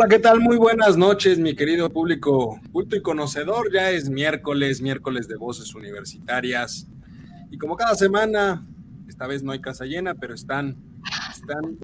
[0.00, 0.38] Hola, ¿qué tal?
[0.38, 3.72] Muy buenas noches, mi querido público culto y conocedor.
[3.72, 6.86] Ya es miércoles, miércoles de voces universitarias.
[7.50, 8.64] Y como cada semana,
[9.08, 10.76] esta vez no hay casa llena, pero están,
[11.32, 11.78] están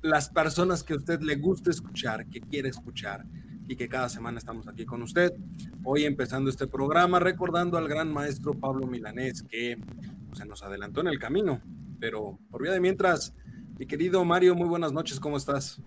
[0.00, 3.24] las personas que a usted le gusta escuchar, que quiere escuchar
[3.66, 5.32] y que cada semana estamos aquí con usted.
[5.82, 9.76] Hoy empezando este programa recordando al gran maestro Pablo Milanés que
[10.28, 11.60] pues, se nos adelantó en el camino.
[11.98, 13.34] Pero por vía de mientras,
[13.76, 15.82] mi querido Mario, muy buenas noches, ¿cómo estás?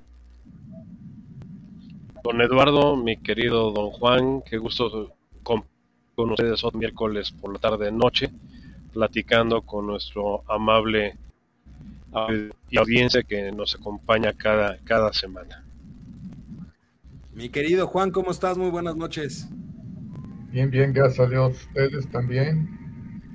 [2.23, 5.63] Don Eduardo, mi querido don Juan, qué gusto con,
[6.15, 8.29] ustedes hoy miércoles por la tarde noche,
[8.93, 11.17] platicando con nuestro amable
[12.77, 15.65] audiencia que nos acompaña cada, cada semana.
[17.33, 18.55] Mi querido Juan, ¿cómo estás?
[18.55, 19.47] Muy buenas noches.
[20.51, 21.65] Bien, bien, gracias a Dios.
[21.67, 22.69] Ustedes también.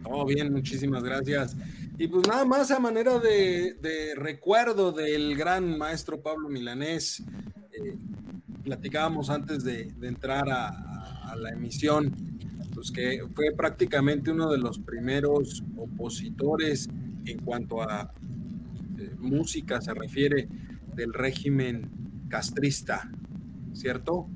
[0.05, 1.57] Todo bien, muchísimas gracias.
[1.99, 7.25] Y pues nada más a manera de, recuerdo del gran maestro Pablo Milanés,
[7.73, 7.97] eh,
[8.67, 12.13] platicábamos antes de, entrar a, la emisión,
[12.75, 16.89] pues que fue prácticamente uno de los primeros opositores
[17.27, 18.13] en cuanto a
[18.99, 20.49] eh, música se refiere
[20.95, 21.91] del régimen
[22.29, 23.11] castrista,
[23.73, 24.29] ¿cierto?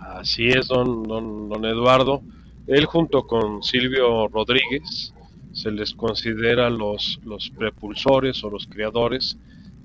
[0.00, 2.22] Así es, don, don, don Eduardo.
[2.66, 5.12] Él junto con Silvio Rodríguez
[5.52, 9.36] se les considera los, los prepulsores o los creadores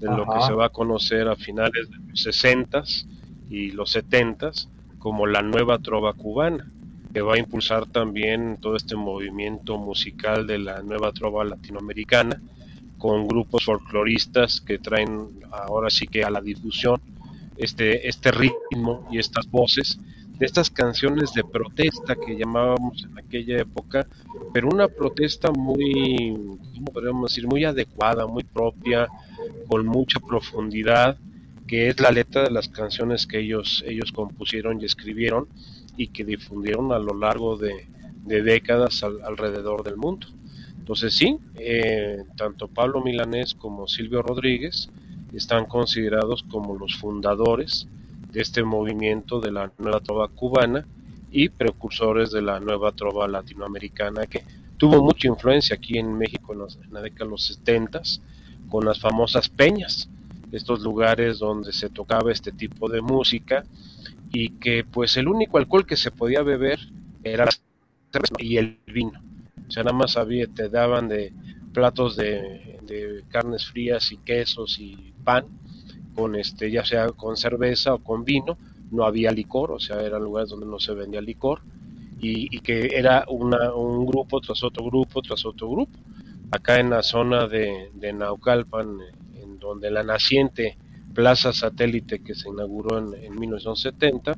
[0.10, 2.84] de lo que se va a conocer a finales de los 60
[3.50, 4.52] y los 70
[5.00, 6.72] como la nueva trova cubana,
[7.14, 12.42] que va a impulsar también todo este movimiento musical de la nueva trova latinoamericana,
[12.98, 17.00] con grupos folcloristas que traen ahora sí que a la difusión
[17.58, 20.00] este, este ritmo y estas voces
[20.40, 24.08] de estas canciones de protesta que llamábamos en aquella época,
[24.54, 29.08] pero una protesta muy, ¿cómo podríamos decir?, muy adecuada, muy propia,
[29.68, 31.18] con mucha profundidad,
[31.68, 35.48] que es la letra de las canciones que ellos, ellos compusieron y escribieron
[35.98, 37.88] y que difundieron a lo largo de,
[38.26, 40.28] décadas alrededor del mundo.
[40.78, 44.90] Entonces sí, eh, tanto Pablo Milanés como Silvio Rodríguez
[45.34, 47.88] están considerados como los fundadores
[48.32, 50.86] de este movimiento de la nueva trova cubana
[51.32, 54.44] y precursores de la nueva trova latinoamericana que
[54.78, 58.02] tuvo mucha influencia aquí en México en, la década de los 70
[58.70, 60.10] con las famosas peñas,
[60.52, 63.64] estos lugares donde se tocaba este tipo de música
[64.32, 66.80] y que pues el único alcohol que se podía beber
[67.24, 67.52] era la
[68.12, 69.22] cerveza y el vino.
[69.68, 70.18] O sea, nada más
[70.54, 71.34] te daban de
[71.74, 72.62] platos de,
[73.30, 75.46] carnes frías y quesos y pan
[76.14, 78.58] con este, ya sea con cerveza o con vino,
[78.92, 81.62] no había licor, o sea, eran lugares donde no se vendía licor,
[82.22, 86.00] y, que era un grupo tras otro grupo tras otro grupo.
[86.52, 89.00] Acá en la zona de, Naucalpan,
[89.36, 90.78] en donde la naciente
[91.14, 94.38] Plaza Satélite que se inauguró en, 1970,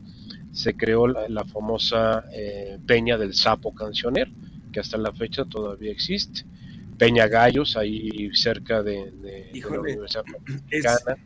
[0.52, 4.32] se creó la, famosa eh, Peña del Sapo Cancionero,
[4.72, 6.46] que hasta la fecha todavía existe.
[6.98, 11.18] Peña Gallos, ahí cerca de, la Universidad Mexicana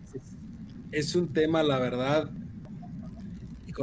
[0.91, 2.29] es un tema, la verdad,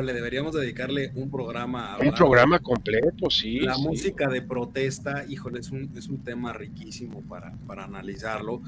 [0.02, 1.94] le deberíamos dedicarle un programa.
[1.94, 3.60] A un programa completo, sí.
[3.60, 8.62] La música de protesta, híjole, es un, es un tema riquísimo para, para analizarlo.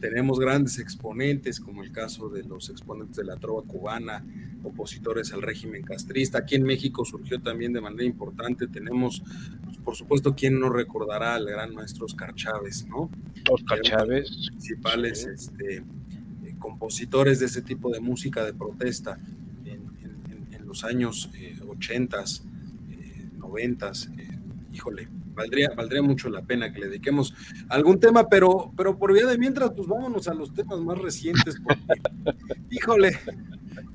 [0.00, 4.24] Tenemos grandes exponentes, como el caso de los exponentes de la trova cubana,
[4.62, 6.38] opositores al régimen castrista.
[6.38, 8.66] Aquí en México surgió también de manera importante.
[8.66, 9.22] Tenemos,
[9.64, 13.10] pues, por supuesto, quien no recordará al gran maestro Oscar Chávez, ¿no?
[13.50, 14.30] Oscar Chávez.
[14.48, 15.84] Principales este,
[16.58, 19.18] compositores de ese tipo de música de protesta
[20.66, 21.30] los años
[21.66, 22.24] 80,
[22.90, 24.38] eh, 90, eh, eh,
[24.72, 27.34] híjole, valdría, valdría mucho la pena que le dediquemos
[27.68, 31.56] algún tema, pero, pero por vía de mientras, pues vámonos a los temas más recientes,
[31.62, 31.80] porque,
[32.70, 33.18] híjole,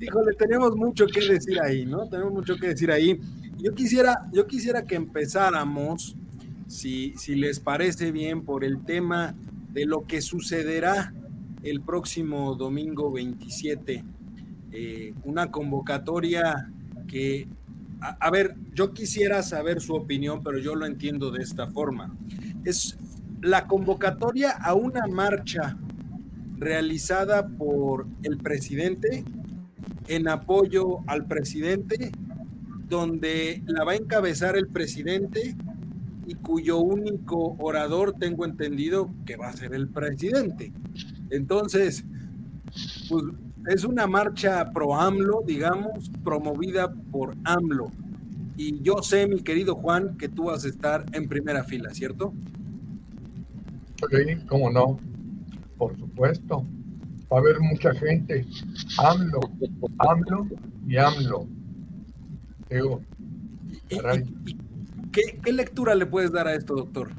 [0.00, 2.08] híjole, tenemos mucho que decir ahí, ¿no?
[2.08, 3.20] Tenemos mucho que decir ahí.
[3.58, 6.16] Yo quisiera, yo quisiera que empezáramos,
[6.66, 9.34] si, si les parece bien, por el tema
[9.72, 11.12] de lo que sucederá
[11.62, 14.04] el próximo domingo 27.
[14.72, 16.70] Eh, una convocatoria
[17.06, 17.46] que,
[18.00, 22.16] a, ver, yo quisiera saber su opinión, pero yo lo entiendo de esta forma.
[22.64, 22.96] Es
[23.42, 25.76] la convocatoria a una marcha
[26.56, 29.24] realizada por el presidente
[30.08, 32.12] en apoyo al presidente,
[32.88, 35.54] donde la va a encabezar el presidente
[36.26, 40.72] y cuyo único orador tengo entendido que va a ser el presidente.
[41.30, 42.04] Entonces,
[43.08, 43.24] pues
[43.66, 47.90] es una marcha pro AMLO, digamos, promovida por AMLO.
[48.56, 52.32] Y yo sé, mi querido Juan, que tú vas a estar en primera fila, ¿cierto?
[54.10, 54.98] Sí, cómo no,
[55.78, 56.66] por supuesto.
[57.32, 58.46] Va a haber mucha gente.
[58.98, 59.40] AMLO,
[59.98, 60.46] AMLO
[60.86, 61.46] y AMLO.
[62.68, 63.00] Digo,
[65.12, 67.10] ¿Qué, lectura le puedes dar a esto, doctor?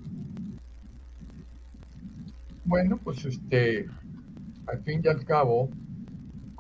[2.66, 3.88] Bueno, pues este,
[4.68, 5.70] al fin y al cabo,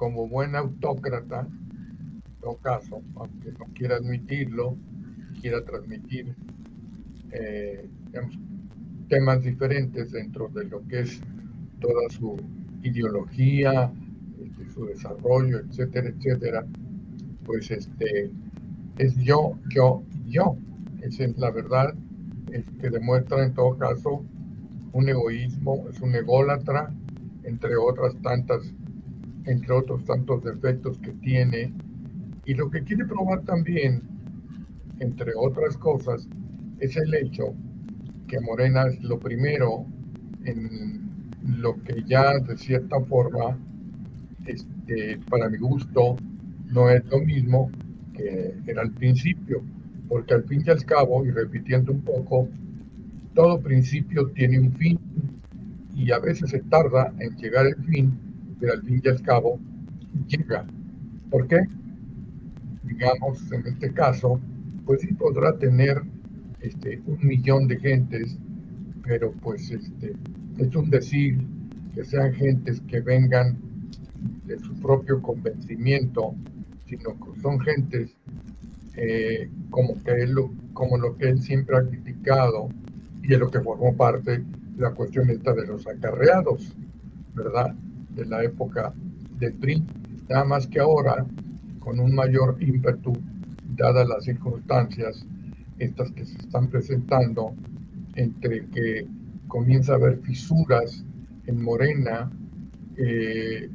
[0.03, 4.75] como buen autócrata, en todo caso, aunque no quiera admitirlo,
[5.39, 6.35] quiera transmitir
[7.31, 7.87] eh,
[9.07, 11.23] temas diferentes dentro de lo que es
[11.79, 12.37] toda su
[12.81, 13.93] ideología,
[14.43, 16.65] este, su desarrollo, etcétera, etcétera,
[17.45, 18.29] pues este
[18.97, 20.57] es yo, yo, yo.
[21.01, 21.95] Esa es la verdad,
[22.81, 24.21] que demuestra en todo caso
[24.91, 26.93] un egoísmo, es un ególatra,
[27.45, 28.73] entre otras tantas,
[29.45, 31.73] entre otros tantos defectos que tiene.
[32.45, 34.01] Y lo que quiere probar también,
[34.99, 36.27] entre otras cosas,
[36.79, 37.53] es el hecho
[38.27, 39.85] que Morena es lo primero
[40.45, 41.01] en
[41.59, 43.57] lo que ya de cierta forma,
[44.45, 46.17] este, para mi gusto,
[46.71, 47.71] no es lo mismo
[48.13, 49.63] que era al principio
[50.13, 52.47] porque al fin y al cabo, y repitiendo un poco,
[53.33, 54.99] todo principio tiene un fin
[55.95, 58.32] y a veces se tarda en llegar al fin,
[58.69, 59.59] al fin y al cabo
[60.27, 60.65] llega.
[61.29, 61.61] ¿Por qué?
[62.83, 64.39] Digamos, en este caso,
[64.85, 66.01] pues sí podrá tener
[66.61, 68.37] este, un millón de gentes,
[69.03, 70.13] pero pues este,
[70.57, 71.37] es un decir
[71.93, 73.57] que sean gentes que vengan
[74.45, 76.33] de su propio convencimiento,
[76.87, 78.15] sino que son gentes
[78.95, 80.35] eh, como, que él,
[80.73, 82.69] como lo que él siempre ha criticado
[83.23, 84.43] y es lo que formó parte de
[84.77, 86.75] la cuestión esta de los acarreados,
[87.33, 87.75] ¿verdad?
[88.15, 88.93] De la época
[89.39, 89.83] del PRI.
[90.29, 91.25] Nada más que ahora,
[91.79, 93.13] con un mayor ímpetu,
[93.75, 95.25] dadas las circunstancias
[95.79, 97.53] estas que se están presentando,
[98.15, 99.07] entre que
[99.47, 101.03] comienza a haber fisuras
[101.45, 102.31] en Morena,
[102.97, 103.69] eh,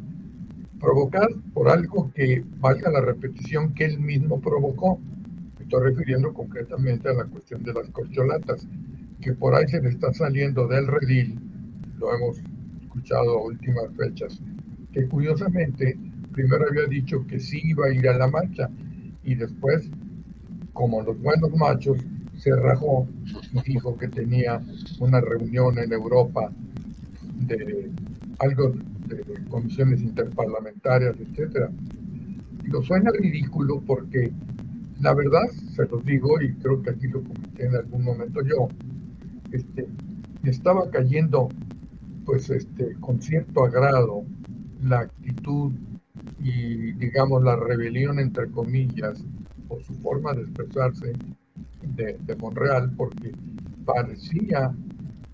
[0.81, 5.00] provocadas por algo que valga la repetición que él mismo provocó.
[5.61, 8.67] estoy refiriendo concretamente a la cuestión de las corcholatas,
[9.20, 11.38] que por ahí se le está saliendo del redil,
[11.99, 12.40] lo hemos
[12.98, 14.40] escuchado a últimas fechas,
[14.92, 15.96] que curiosamente
[16.32, 18.68] primero había dicho que sí iba a ir a la marcha
[19.24, 19.88] y después,
[20.72, 21.98] como los buenos machos,
[22.36, 23.06] se rajó
[23.52, 24.60] y dijo que tenía
[25.00, 26.52] una reunión en Europa
[27.46, 27.90] de
[28.38, 28.74] algo
[29.06, 31.70] de comisiones interparlamentarias, etcétera.
[32.64, 34.30] Lo suena ridículo porque
[35.00, 38.70] la verdad, se los digo, y creo que aquí lo comenté en algún momento yo,
[39.52, 39.86] este,
[40.44, 41.50] estaba cayendo,
[42.28, 44.22] pues, este, con cierto agrado
[44.82, 45.72] la actitud
[46.38, 49.25] y, digamos, la rebelión, entre comillas,
[49.69, 51.16] o su forma de expresarse
[51.80, 53.34] de, Monreal, porque
[53.82, 54.76] parecía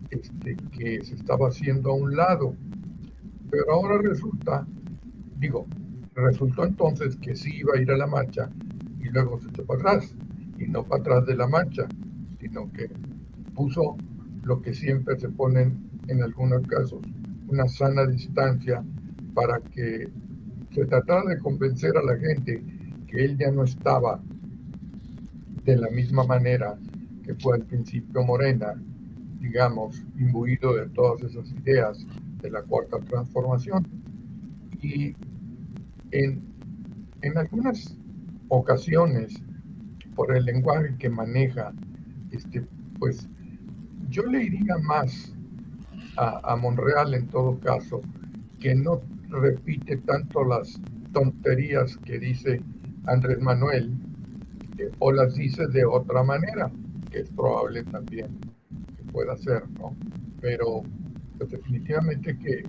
[0.08, 2.54] este, que se estaba haciendo a un lado.
[3.50, 4.64] Pero ahora resulta,
[5.40, 5.66] digo,
[6.14, 8.52] resultó entonces que sí iba a ir a la marcha
[9.00, 10.14] y luego se echó para atrás,
[10.60, 11.88] y no para atrás de la marcha,
[12.38, 12.88] sino que
[13.52, 13.98] puso
[14.44, 17.04] lo que siempre se ponen en algunos casos,
[17.46, 18.84] una sana distancia
[19.34, 20.12] para que
[20.70, 22.64] se tratara de convencer a la gente
[23.06, 24.22] que él ya no estaba
[25.64, 26.78] de la misma manera
[27.22, 28.74] que fue al principio Morena,
[29.40, 32.06] digamos, imbuido de todas esas ideas
[32.42, 33.86] de la cuarta transformación.
[34.82, 35.16] Y
[36.10, 36.42] en,
[37.22, 37.98] en algunas
[38.48, 39.42] ocasiones,
[40.14, 41.74] por el lenguaje que maneja,
[42.30, 42.66] este,
[42.98, 43.28] pues
[44.08, 45.33] yo le iría más
[46.16, 48.04] a, a Monreal en todo caso,
[48.58, 52.64] que no repite tanto las tonterías que dice
[53.06, 54.00] Andrés Manuel,
[54.78, 56.72] eh, o las dice de otra manera,
[57.10, 58.36] que es probable también
[58.96, 59.98] que pueda ser, ¿no?
[60.40, 60.86] Pero
[61.38, 62.68] pues definitivamente que,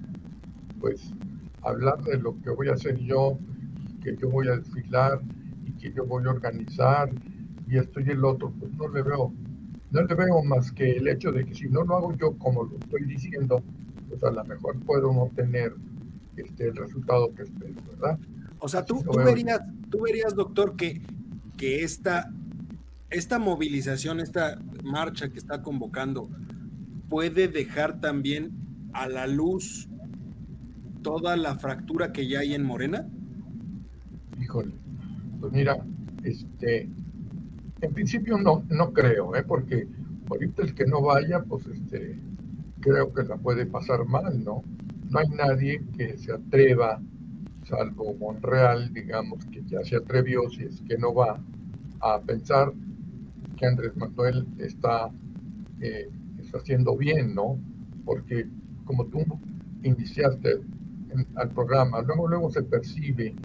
[0.79, 1.15] pues,
[1.61, 3.39] hablar de lo que voy a hacer yo,
[4.01, 5.21] que yo voy a desfilar
[5.63, 7.09] y que yo voy a organizar
[7.67, 9.33] y esto y el otro, pues no le veo,
[9.95, 12.63] no le veo más que el hecho de que si no lo hago yo como
[12.63, 13.63] lo estoy diciendo,
[14.09, 15.73] pues a lo mejor puedo no tener
[16.35, 18.19] este, el resultado que espero, ¿verdad?
[18.59, 21.01] O sea, tú, tú verías, tú verías, doctor, que,
[21.55, 22.29] que esta,
[23.09, 26.29] esta movilización, esta marcha que está convocando,
[27.09, 28.51] puede dejar también
[28.91, 29.87] a la luz
[31.03, 33.07] toda la fractura que ya hay en Morena?
[34.41, 34.73] Híjole,
[35.39, 35.77] pues mira,
[36.23, 36.89] este,
[37.81, 39.43] en principio no, no creo, ¿eh?
[39.43, 39.87] porque
[40.29, 42.19] ahorita el que no vaya, pues este,
[42.79, 44.63] creo que la puede pasar mal, ¿no?
[45.09, 47.01] No hay nadie que se atreva,
[47.63, 51.39] salvo Monreal, digamos, que ya se atrevió, si es que no va,
[52.01, 52.71] a pensar
[53.55, 55.09] que Andrés Manuel está,
[55.79, 57.57] eh, está haciendo bien, ¿no?
[58.03, 58.47] Porque
[58.83, 59.23] como tú
[59.81, 60.59] iniciaste
[61.35, 63.35] al programa, luego, luego se percibe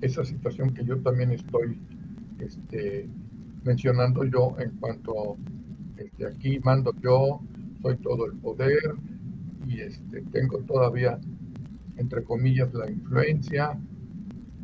[0.00, 1.80] esa situación que yo también estoy
[2.40, 3.08] este,
[3.64, 5.36] mencionando yo en cuanto
[5.96, 7.40] este, aquí mando yo,
[7.82, 8.94] soy todo el poder
[9.66, 11.18] y este, tengo todavía,
[11.96, 13.78] entre comillas, la influencia,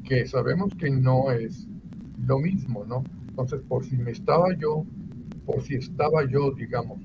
[0.05, 1.67] que sabemos que no es
[2.27, 3.05] lo mismo, ¿no?
[3.29, 4.85] Entonces, por si me estaba yo,
[5.47, 7.01] por si estaba yo, digamos,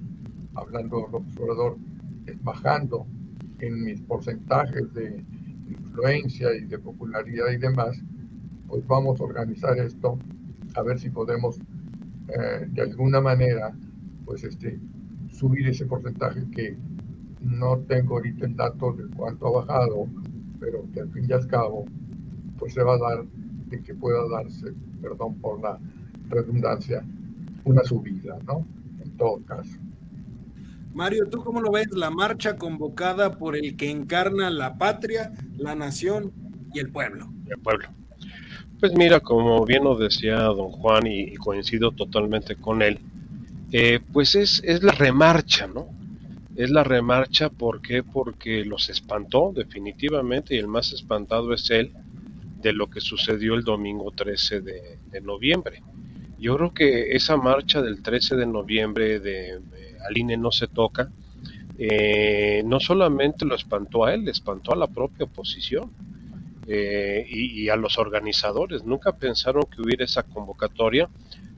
[0.55, 1.77] hablando del observador,
[2.41, 3.05] bajando
[3.59, 5.23] en mis porcentajes de
[5.67, 7.97] influencia y de popularidad y demás,
[8.67, 10.19] pues vamos a organizar esto,
[10.75, 11.59] a ver si podemos
[12.29, 13.74] eh, de alguna manera,
[14.25, 14.79] pues este,
[15.29, 16.77] subir ese porcentaje que
[17.41, 20.08] no tengo ahorita el dato de cuánto ha bajado,
[20.60, 21.86] pero que al fin y al cabo,
[22.58, 23.25] pues se va a dar
[23.67, 25.77] de que pueda darse, perdón por la
[26.29, 27.03] redundancia,
[27.63, 28.65] una subida, ¿no?
[29.03, 29.77] En todo caso.
[30.94, 31.88] Mario, ¿tú cómo lo ves?
[31.91, 36.32] La marcha convocada por el que encarna la patria, la nación
[36.74, 37.27] y el pueblo.
[37.48, 37.89] El pueblo.
[38.85, 42.99] Pues mira, como bien lo decía don Juan y, coincido totalmente con él,
[43.71, 45.87] eh, pues es, es la remarcha, ¿no?
[46.55, 48.03] Es la remarcha, ¿por qué?
[48.03, 51.93] Porque los espantó definitivamente y el más espantado es él
[52.61, 55.81] de lo que sucedió el domingo 13 de, noviembre.
[56.37, 59.61] Yo creo que esa marcha del 13 de noviembre de,
[60.07, 61.09] Aline no se toca,
[61.79, 65.89] eh, no solamente lo espantó a él, le espantó a la propia oposición
[66.67, 68.84] eh, y, a los organizadores.
[68.84, 71.10] Nunca pensaron que hubiera esa convocatoria,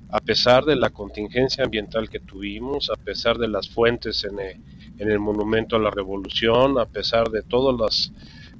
[0.09, 4.57] a pesar de la contingencia ambiental que tuvimos, a pesar de las fuentes en el,
[4.97, 8.11] en el Monumento a la Revolución, a pesar de todos los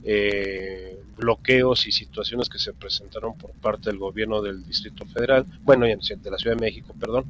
[0.04, 5.86] eh, bloqueos y situaciones que se presentaron por parte del gobierno del Distrito Federal, bueno,
[5.86, 7.26] de la Ciudad de México, perdón,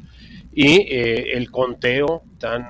[0.54, 2.68] y eh, el conteo tan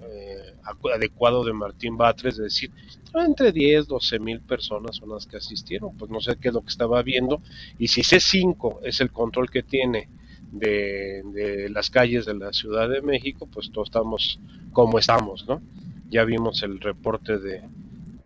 [0.00, 0.54] eh,
[0.94, 2.70] adecuado de Martín Batres, es decir,
[3.14, 6.62] entre 10, 12 mil personas son las que asistieron, pues no sé qué es lo
[6.62, 7.40] que estaba viendo,
[7.78, 10.08] y si C5 es el control que tiene
[10.52, 14.40] de, las calles de la Ciudad de México, pues todos estamos
[14.72, 15.60] como estamos, ¿no?
[16.08, 17.62] Ya vimos el reporte de,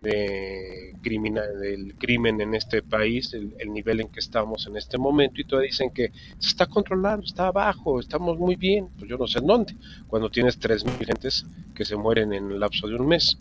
[0.01, 5.45] de del crimen en este país, el, nivel en que estamos en este momento, y
[5.45, 9.41] todavía dicen que se está controlando, está abajo, estamos muy bien, pues yo no sé
[9.41, 9.77] en dónde,
[10.09, 13.39] cuando tienes 3.000 gentes que se mueren en el lapso de un mes.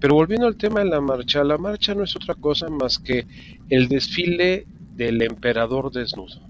[0.00, 3.26] Pero volviendo al tema de la marcha, la marcha no es otra cosa más que
[3.68, 6.40] el desfile del emperador desnudo.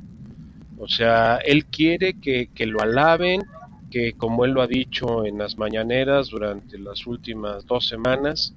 [0.79, 3.43] O sea, él quiere que lo alaben,
[3.91, 8.55] que como él lo ha dicho en las mañaneras durante las últimas dos semanas,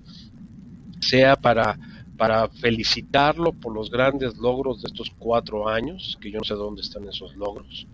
[1.00, 1.78] sea para,
[2.18, 6.82] para felicitarlo por los grandes logros de estos cuatro años, que yo no sé dónde
[6.82, 7.88] están esos logros,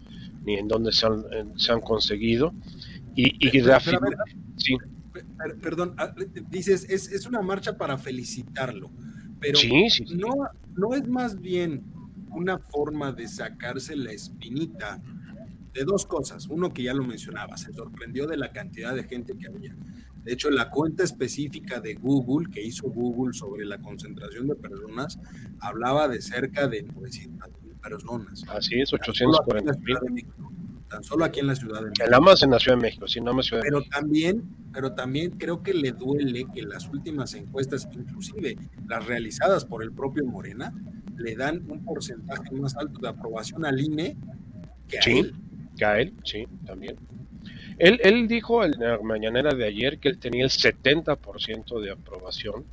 [0.45, 1.23] ni en dónde se han,
[1.57, 2.53] se han conseguido,
[3.15, 3.63] y, y
[4.57, 4.77] sí.
[5.61, 6.13] Perdón, ah,
[6.49, 8.89] dices, es, es, una marcha para felicitarlo,
[9.39, 9.59] pero
[10.15, 11.83] no, no es más bien
[12.31, 15.01] una forma de sacarse la espinita
[15.73, 16.47] de dos cosas.
[16.47, 19.75] Uno que ya lo mencionaba, se sorprendió de la cantidad de gente que había.
[20.23, 25.19] De hecho, la cuenta específica de Google, que hizo Google sobre la concentración de personas,
[25.59, 28.43] hablaba de cerca de 900 mil personas.
[28.47, 29.73] Así es, 840
[30.09, 30.25] mil.
[30.87, 32.21] Tan solo aquí en la Ciudad de México.
[32.21, 35.73] Más en la Ciudad de México, sí, más Ciudad pero También, pero también creo que
[35.73, 40.71] le duele que las últimas encuestas, inclusive las realizadas por el propio Morena,
[41.17, 44.15] le dan un porcentaje más alto de aprobación al INE
[44.87, 45.35] que a sí, él.
[45.79, 46.97] Él, sí, también.
[47.77, 52.65] Él, él dijo en la mañanera de ayer que él tenía el 70% de aprobación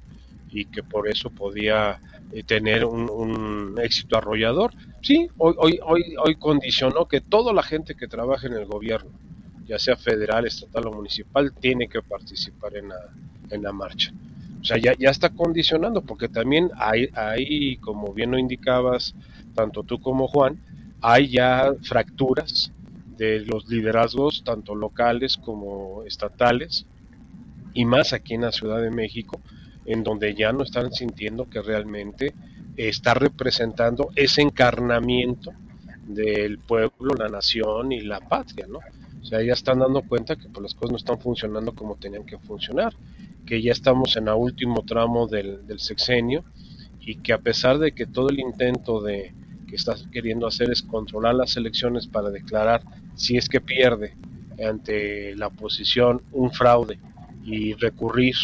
[0.52, 2.00] y que por eso podía
[2.32, 4.72] eh, tener un, éxito arrollador.
[5.00, 9.10] Sí, hoy, hoy, hoy, hoy condicionó que toda la gente que trabaja en el gobierno,
[9.66, 12.98] ya sea federal, estatal o municipal, tiene que participar en la,
[13.50, 14.12] en la marcha.
[14.60, 19.14] O sea, ya, ya está condicionando, porque también hay, hay, como bien lo indicabas,
[19.54, 20.60] tanto tú como Juan,
[21.00, 22.72] hay ya fracturas
[23.20, 26.86] de los liderazgos, tanto locales como estatales,
[27.74, 29.40] y más aquí en la Ciudad de México,
[29.84, 32.32] en donde ya no están sintiendo que realmente
[32.76, 35.52] está representando ese encarnamiento
[36.06, 38.78] del pueblo, la nación y la patria, ¿no?
[39.20, 42.24] O sea, ya están dando cuenta que pues, las cosas no están funcionando como tenían
[42.24, 42.94] que funcionar
[43.50, 46.44] que ya estamos en el último tramo del, sexenio
[47.00, 49.34] y que a pesar de que todo el intento de
[49.66, 52.82] que está queriendo hacer es controlar las elecciones para declarar
[53.20, 54.14] si es que pierde
[54.66, 56.98] ante la oposición un fraude
[57.44, 58.34] y recurrir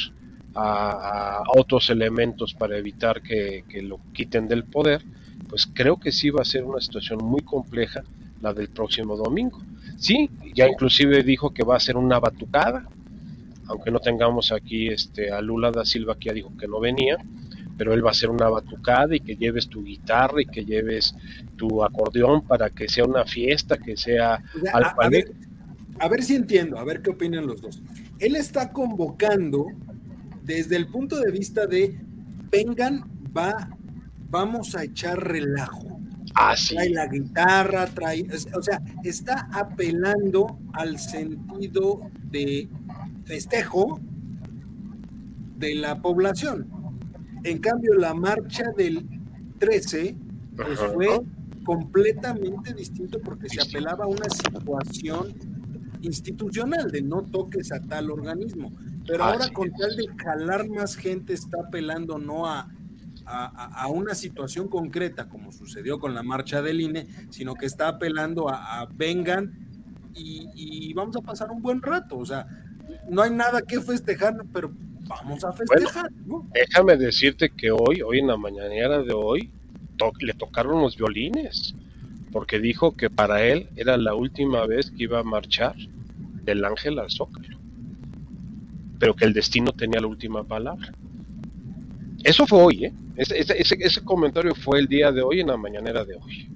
[0.55, 5.03] a, otros elementos para evitar que, lo quiten del poder,
[5.49, 8.05] pues creo que sí va a ser una situación muy compleja
[8.43, 9.63] la del próximo domingo.
[9.97, 12.87] Sí, ya inclusive dijo que va a ser una batucada,
[13.69, 17.17] aunque no tengamos aquí este, a Lula da Silva que ya dijo que no venía,
[17.77, 21.15] pero él va a ser una batucada y que lleves tu guitarra y que lleves
[21.57, 24.43] tu acordeón para que sea una fiesta, que sea...
[24.73, 25.33] a, ver,
[25.99, 27.83] a ver si entiendo, a ver qué opinan los dos.
[28.19, 29.67] Él está convocando
[30.43, 31.99] desde el punto de vista de
[32.51, 33.05] vengan,
[33.37, 33.69] va,
[34.31, 36.01] vamos a echar relajo.
[36.35, 42.69] Ah, trae la guitarra, trae, o sea, está apelando al sentido de
[43.25, 44.01] festejo
[45.57, 46.76] de la población.
[47.47, 49.07] En cambio, la marcha del
[49.61, 50.17] 13
[50.57, 51.21] pues, fue
[51.65, 55.33] completamente distinto porque se apelaba a una situación
[56.03, 58.73] institucional de no toques a tal organismo.
[59.07, 62.69] Pero ahora con tal de jalar más gente está apelando no a,
[63.25, 68.49] a, una situación concreta como sucedió con la marcha del INE, sino que está apelando
[68.49, 69.53] a, vengan
[70.15, 70.49] y,
[70.89, 72.19] y, vamos a pasar un buen rato.
[72.19, 72.45] O sea,
[73.09, 74.73] no hay nada que festejar, pero
[75.09, 76.11] vamos a festejar.
[76.53, 79.51] Déjame decirte que hoy, hoy en la mañanera de hoy,
[80.21, 81.75] le tocaron los violines,
[82.33, 85.75] porque dijo que para él era la última vez que iba a marchar
[86.45, 87.59] del ángel al zócalo,
[88.99, 90.93] pero que el destino tenía la última palabra.
[92.25, 92.93] Eso fue hoy, ¿eh?
[93.17, 96.51] Ese, ese, ese, comentario fue el día de hoy en la mañanera de hoy.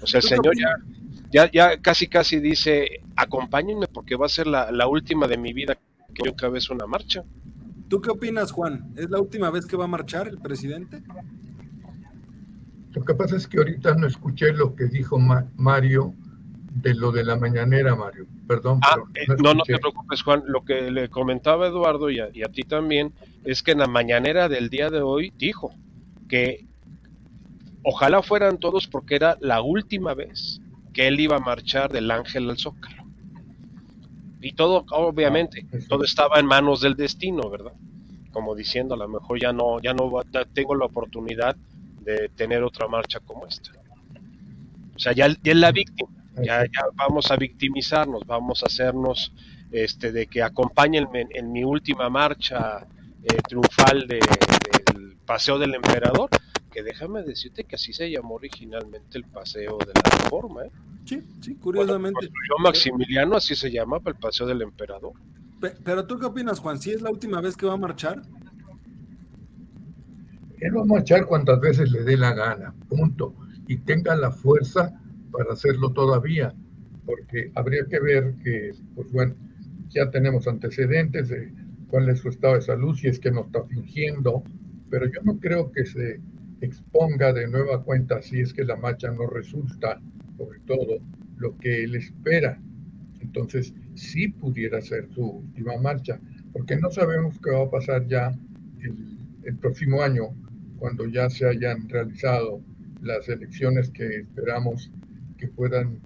[0.00, 0.76] O sea, el Señor ya,
[1.30, 5.52] ya, ya casi casi dice, acompáñenme porque va a ser la, la última de mi
[5.52, 5.76] vida
[6.14, 7.22] que yo cabeza una marcha.
[7.88, 8.92] ¿Tú qué opinas, Juan?
[8.96, 11.02] ¿Es la última vez que va a marchar el presidente?
[12.92, 16.14] Lo que pasa es que ahorita no escuché lo que dijo Mario
[16.82, 18.26] de lo de la mañanera, Mario.
[18.48, 18.80] Perdón.
[18.82, 20.42] Ah, eh, no, no, te preocupes, Juan.
[20.46, 23.12] Lo que le comentaba Eduardo y a, y a ti también
[23.44, 25.72] es que en la mañanera del día de hoy dijo
[26.28, 26.66] que
[27.82, 30.60] ojalá fueran todos porque era la última vez
[30.92, 33.05] que él iba a marchar del Ángel al Zócalo
[34.46, 37.72] y todo, obviamente, ah, todo estaba en manos del destino, ¿verdad?
[38.30, 40.10] Como diciendo, a lo mejor ya no, ya no
[40.52, 41.56] tengo la oportunidad
[42.02, 43.72] de tener otra marcha como esta.
[44.94, 49.32] O sea, ya, es la víctima, ya, ya vamos a victimizarnos, vamos a hacernos
[49.72, 52.86] este, de que acompáñenme en, mi última marcha
[53.24, 54.20] eh, triunfal de,
[54.92, 56.30] del Paseo del Emperador,
[56.70, 60.70] que déjame decirte que así se llamó originalmente el Paseo de la Reforma, ¿eh?
[61.06, 62.26] Sí, sí, curiosamente.
[62.26, 65.12] Yo Maximiliano, así se llama, el Paseo del Emperador.
[65.84, 68.22] Pero tú qué opinas, Juan, ¿si es la última vez que va a marchar?
[70.58, 73.34] Él va a marchar cuantas veces le dé la gana, punto.
[73.68, 76.52] Y tenga la fuerza para hacerlo todavía,
[77.04, 79.34] porque habría que ver que, pues bueno,
[79.88, 81.52] ya tenemos antecedentes de
[81.88, 84.42] cuál es su estado de salud, si es que no está fingiendo,
[84.90, 86.20] pero yo no creo que se
[86.60, 90.00] exponga de nueva cuenta si es que la marcha no resulta
[90.36, 90.98] sobre todo
[91.38, 92.60] lo que él espera.
[93.20, 96.20] Entonces, sí pudiera ser su última marcha,
[96.52, 98.34] porque no sabemos qué va a pasar ya
[99.44, 100.34] el, próximo año,
[100.78, 102.60] cuando ya se hayan realizado
[103.00, 104.90] las elecciones que esperamos
[105.38, 105.98] que puedan,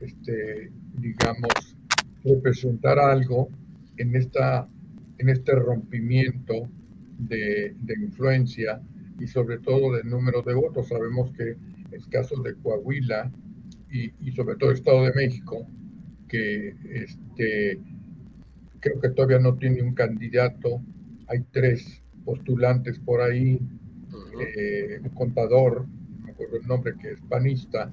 [0.00, 1.76] este, digamos,
[2.24, 3.48] representar algo
[3.96, 4.68] en, esta,
[5.18, 6.68] en este rompimiento
[7.18, 8.80] de, de influencia
[9.18, 10.88] y sobre todo del número de votos.
[10.88, 11.56] Sabemos que
[11.92, 13.30] el caso de Coahuila
[13.94, 15.66] y, sobre todo Estado de México,
[16.28, 17.78] que este,
[18.80, 20.82] creo que todavía no tiene un candidato,
[21.28, 23.60] hay tres postulantes por ahí,
[24.56, 27.92] eh, un contador, no me acuerdo el nombre, que es panista,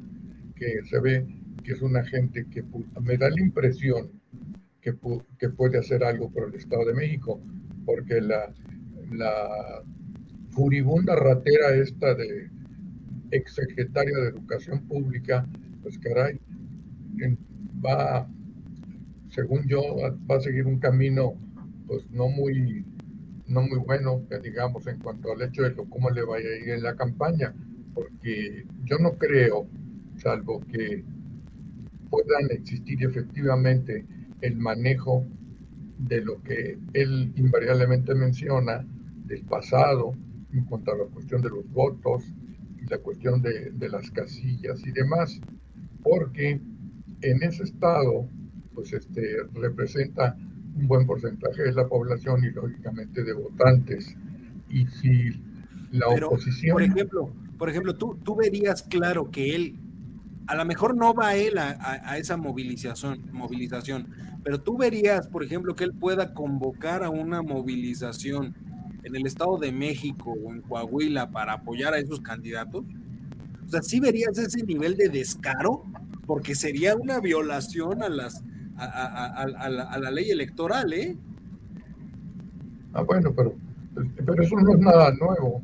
[0.55, 1.27] que se ve
[1.63, 2.63] que es una gente que
[2.99, 4.09] me da la impresión
[4.81, 4.95] que,
[5.37, 7.39] que puede hacer algo por el Estado de México,
[7.85, 8.51] porque la,
[9.11, 9.83] la
[10.49, 12.49] furibunda ratera esta de
[13.29, 15.47] exsecretaria de Educación Pública
[15.81, 16.39] pues caray,
[17.83, 18.27] va,
[19.29, 19.81] según yo,
[20.29, 21.33] va a seguir un camino
[21.87, 22.85] pues no muy,
[23.47, 26.83] no muy bueno, digamos, en cuanto al hecho de cómo le vaya a ir en
[26.83, 27.53] la campaña,
[27.93, 29.67] porque yo no creo,
[30.15, 31.03] salvo que
[32.09, 34.05] puedan existir efectivamente
[34.41, 35.25] el manejo
[35.97, 38.85] de lo que él invariablemente menciona
[39.25, 40.17] del pasado
[40.51, 42.23] en cuanto a la cuestión de los votos
[42.77, 45.41] y la cuestión de las casillas y demás
[46.03, 46.59] porque
[47.21, 48.27] en ese estado,
[48.73, 50.35] pues este, representa
[50.75, 54.15] un buen porcentaje de la población y lógicamente de votantes.
[54.69, 55.31] Y si
[55.91, 56.73] la oposición...
[56.73, 59.75] Por ejemplo, por ejemplo tú, tú verías claro que él,
[60.47, 64.07] a lo mejor no va él a, esa movilización, movilización,
[64.43, 68.55] pero tú verías, por ejemplo, que él pueda convocar a una movilización
[69.03, 72.85] en el Estado de México o en Coahuila para apoyar a esos candidatos.
[73.71, 75.85] O sea, sí verías ese nivel de descaro,
[76.25, 78.43] porque sería una violación a las
[78.75, 79.47] a,
[79.97, 81.15] la, ley electoral, ¿eh?
[82.91, 83.55] Ah, bueno, pero,
[84.25, 85.61] pero eso no es nada nuevo.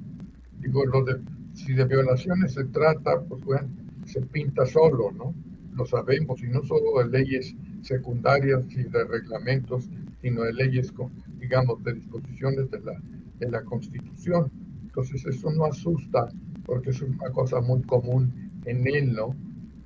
[0.62, 1.20] Digo, lo de,
[1.54, 3.68] si de violaciones se trata, pues bueno,
[4.06, 5.34] se pinta solo, ¿no?
[5.76, 9.90] Lo sabemos, y no solo de leyes secundarias y de reglamentos,
[10.22, 10.94] sino de leyes,
[11.42, 12.94] digamos, de disposiciones de la,
[13.40, 14.50] de la Constitución.
[14.98, 16.30] Entonces eso no asusta,
[16.68, 19.36] porque es una cosa muy común en él, ¿no?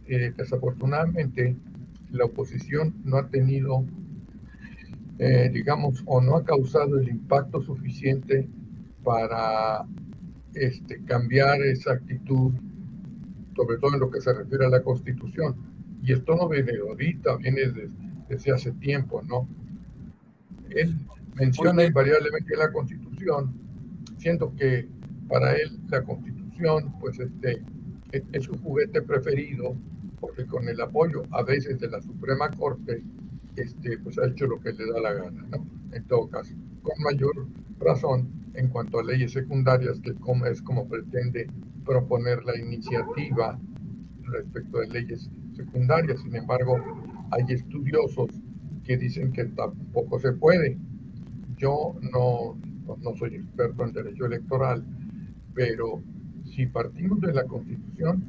[0.08, 1.56] Eh, desafortunadamente,
[2.10, 3.86] la oposición no ha tenido,
[5.20, 8.50] eh, digamos, o no ha causado el impacto suficiente
[9.04, 9.86] para
[10.56, 12.52] este, cambiar esa actitud,
[13.56, 15.56] sobre todo en lo que se refiere a la Constitución.
[16.04, 17.62] Y esto no viene ahorita, viene
[18.28, 19.48] desde, hace tiempo, ¿no?
[20.72, 20.96] Él
[21.36, 23.54] menciona invariablemente la Constitución,
[24.18, 24.90] siendo que
[25.28, 26.41] para él la Constitución,
[27.00, 27.64] pues, este,
[28.12, 29.76] es su juguete preferido,
[30.20, 33.04] porque con el apoyo a veces de la Suprema Corte,
[33.56, 35.66] este, pues ha hecho lo que le da la gana, ¿no?
[35.92, 37.48] En todo caso, con mayor
[37.80, 41.50] razón en cuanto a leyes secundarias, que como es como pretende
[41.86, 43.60] proponer la iniciativa
[44.24, 46.22] respecto de leyes secundarias.
[46.22, 46.78] Sin embargo,
[47.32, 48.30] hay estudiosos
[48.84, 50.78] que dicen que tampoco se puede.
[51.58, 52.58] Yo no,
[53.02, 54.86] no soy experto en derecho electoral,
[55.54, 56.04] pero
[56.56, 58.24] si partimos de la Constitución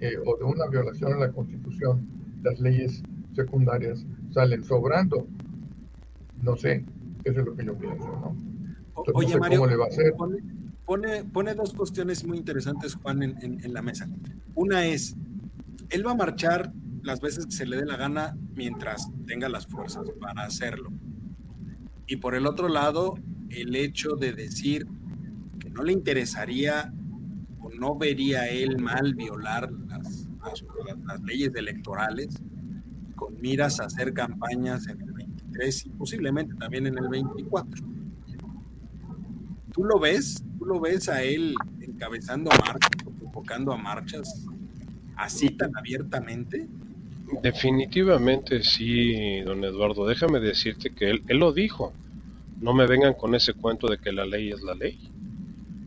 [0.00, 2.06] eh, o de una violación a la Constitución,
[2.42, 3.02] las leyes
[3.34, 5.26] secundarias salen sobrando.
[6.42, 6.84] No sé,
[7.24, 8.36] eso es lo que yo pienso, ¿no?
[9.14, 10.14] Oye, Mario, ¿cómo le va a hacer?
[10.84, 14.08] Pone, pone, dos cuestiones muy interesantes, Juan, en, en, la mesa.
[14.54, 15.16] Una es,
[15.88, 19.66] él va a marchar las veces que se le dé la gana mientras tenga las
[19.66, 20.90] fuerzas para hacerlo.
[22.06, 23.14] Y por el otro lado,
[23.50, 24.86] el hecho de decir
[25.60, 26.92] que no le interesaría
[27.80, 30.28] no vería él mal violar las,
[31.24, 32.28] leyes electorales
[33.16, 37.86] con miras a hacer campañas en el 23 y posiblemente también en el 24
[39.72, 40.42] ¿Tú lo ves?
[40.58, 42.90] ¿Tú lo ves a él encabezando marchas,
[43.20, 44.46] convocando a marchas
[45.16, 46.66] así tan abiertamente?
[47.42, 50.06] Definitivamente sí, don Eduardo.
[50.06, 51.92] Déjame decirte que él, él lo dijo.
[52.60, 55.09] No me vengan con ese cuento de que la ley es la ley.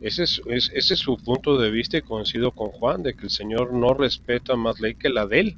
[0.04, 3.30] Ese es, ese es su punto de vista y coincido con Juan, de que el
[3.30, 5.56] Señor no respeta más ley que la de él.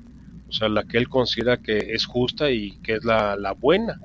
[0.49, 4.01] O sea, la que él considera que es justa y que es la, la buena.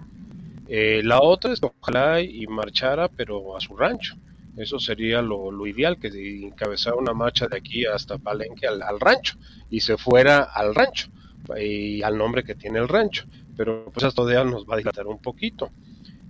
[0.67, 4.15] Eh, la otra es que ojalá y marchara, pero a su rancho.
[4.57, 9.37] Eso sería lo, ideal, que encabezara una marcha de aquí hasta Palenque al, rancho
[9.69, 11.09] y se fuera al rancho
[11.55, 13.25] y al nombre que tiene el rancho.
[13.55, 15.69] Pero pues esto de nos va a dilatar un poquito.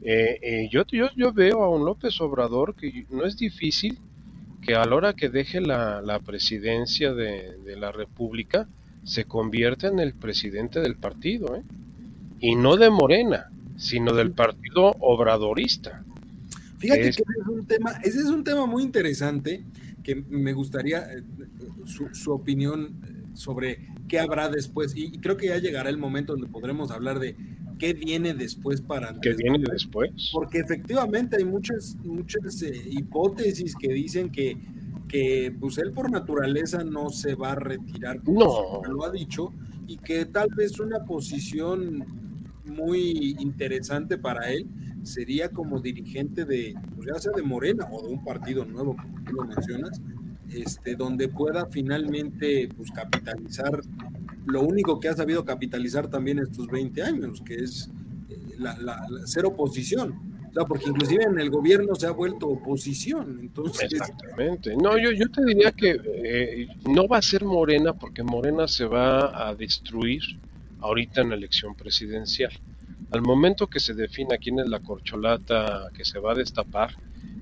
[0.03, 3.99] Eh, eh, yo, yo, yo veo a un López Obrador que no es difícil
[4.61, 8.67] que a la hora que deje la, la presidencia de, de, la República
[9.03, 11.63] se convierta en el presidente del partido, ¿eh?
[12.39, 16.03] y no de Morena, sino del partido obradorista.
[16.77, 19.63] Fíjate que ese es un tema, ese es un tema muy interesante
[20.03, 21.23] que me gustaría eh,
[21.85, 24.93] su, opinión eh, sobre qué habrá después.
[24.95, 27.35] Y, creo que ya llegará el momento donde podremos hablar de
[27.81, 30.29] qué viene después para ¿Qué viene después?
[30.31, 34.55] Porque efectivamente hay muchas, muchas eh, hipótesis que dicen que,
[35.07, 39.51] que pues él por naturaleza no se va a retirar, como lo ha dicho,
[39.87, 42.05] y que tal vez una posición
[42.65, 44.67] muy interesante para él
[45.01, 49.23] sería como dirigente de, pues ya sea de Morena o de un partido nuevo, como
[49.23, 49.99] tú lo mencionas,
[50.53, 53.81] este, donde pueda finalmente pues, capitalizar
[54.45, 57.89] lo único que ha sabido capitalizar también estos 20 años, que es
[58.29, 60.31] eh, la, la, ser oposición.
[60.49, 63.39] O sea, porque inclusive en el gobierno se ha vuelto oposición.
[63.39, 63.93] Entonces...
[63.93, 64.75] Exactamente.
[64.75, 68.85] No, yo, yo te diría que eh, no va a ser Morena porque Morena se
[68.85, 70.21] va a destruir
[70.81, 72.51] ahorita en la elección presidencial.
[73.11, 76.95] Al momento que se defina quién es la corcholata que se va a destapar,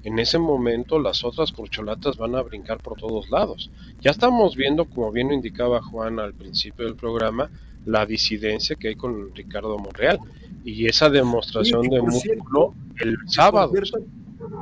[0.04, 3.70] en ese momento las otras corcholatas van a brincar por todos lados.
[4.02, 7.52] Ya estamos viendo, como bien lo indicaba Juan al principio del programa,
[7.86, 10.20] la disidencia que hay con Ricardo Monreal
[10.64, 13.72] y esa demostración de músculo el sábado.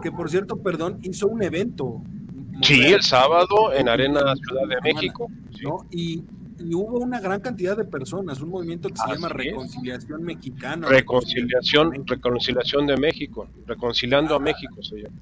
[0.01, 2.01] que por cierto, perdón, hizo un evento.
[2.61, 5.29] Sí, el sábado en Arena Ciudad de México.
[5.91, 6.23] Y
[6.59, 10.87] y hubo una gran cantidad de personas, un movimiento que se llama Reconciliación Mexicana.
[10.87, 15.17] Reconciliación, Reconciliación de México, Reconciliando a México se llama.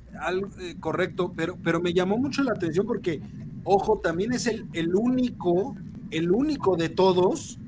[0.60, 3.22] Eh, correcto, pero, pero me llamó mucho la atención porque,
[3.64, 5.76] ojo, también es el, el único,
[6.12, 7.60] el único de todos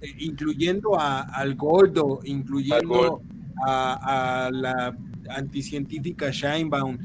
[0.00, 3.22] eh, incluyendo a, al gordo, incluyendo
[3.66, 4.96] a, a, la
[5.28, 6.98] anticientífica Shinebaum,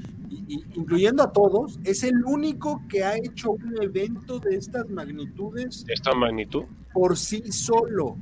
[0.47, 5.86] incluyendo a todos, es el único que ha hecho un evento de estas magnitudes.
[5.88, 6.63] ¿Esta magnitud?
[6.93, 8.17] Por sí solo.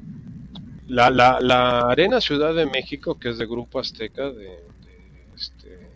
[0.87, 4.59] La, la, la Arena Ciudad de México, que es de Grupo Azteca, de,
[5.35, 5.89] este,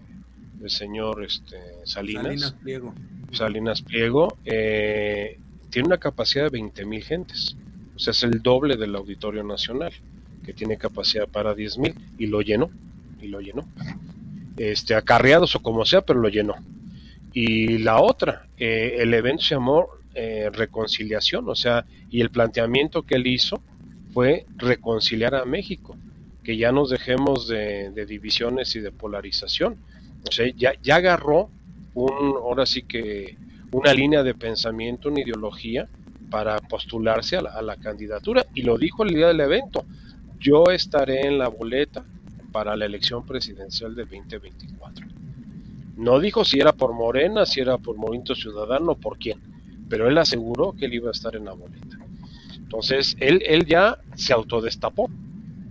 [0.59, 2.23] del señor este, Salinas.
[2.23, 2.93] Salinas Pliego.
[3.31, 7.55] Salinas Pliego, eh, tiene una capacidad de 20 mil gentes.
[7.95, 9.91] O sea, es el doble del Auditorio Nacional,
[10.45, 12.69] que tiene capacidad para 10 mil, y lo llenó,
[13.21, 13.65] y lo llenó
[14.57, 16.55] este, acarreados o como sea, pero lo llenó.
[17.33, 23.03] Y la otra, eh, el evento se llamó eh, reconciliación, o sea, y el planteamiento
[23.03, 23.61] que él hizo
[24.13, 25.95] fue reconciliar a México,
[26.43, 29.77] que ya nos dejemos de, divisiones y de polarización.
[30.27, 31.49] O sea, ya, ya agarró
[31.93, 33.37] un, ahora sí que
[33.71, 35.87] una línea de pensamiento, una ideología
[36.31, 38.47] para postularse a la, a la candidatura.
[38.55, 39.85] Y lo dijo el día del evento,
[40.39, 42.03] yo estaré en la boleta
[42.57, 45.05] para la elección presidencial de 2024.
[45.95, 49.39] No dijo si era por Morena, si era por Movimiento Ciudadano, por quién,
[49.87, 51.99] pero él aseguró que él iba a estar en la boleta.
[52.55, 55.07] Entonces, él, él ya se autodestapó,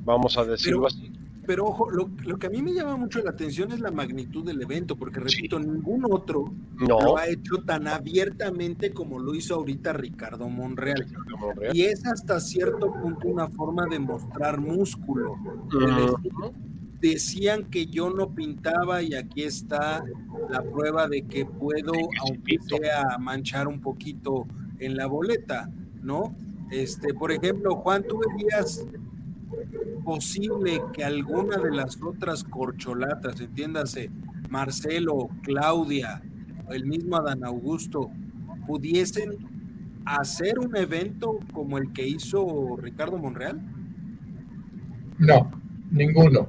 [0.05, 1.11] vamos a decirlo así.
[1.44, 4.62] Pero ojo, lo, que a mí me llama mucho la atención es la magnitud del
[4.62, 10.49] evento, porque repito, ningún otro lo ha hecho tan abiertamente como lo hizo ahorita Ricardo
[10.49, 11.05] Monreal.
[11.72, 15.37] Y es hasta cierto punto una forma de mostrar músculo.
[17.00, 20.04] Decían que yo no pintaba y aquí está
[20.48, 24.46] la prueba de que puedo, aunque sea manchar un poquito
[24.78, 25.70] en la boleta,
[26.02, 26.35] ¿no?
[26.70, 28.87] Este, por ejemplo, Juan, tú veías
[30.04, 34.11] posible que alguna de las otras corcholatas, entiéndase,
[34.48, 36.22] Marcelo, Claudia,
[36.70, 38.11] el mismo Adán Augusto,
[38.66, 39.32] pudiesen
[40.06, 43.61] hacer un evento como el que hizo Ricardo Monreal?
[45.18, 45.50] No,
[45.90, 46.48] ninguno.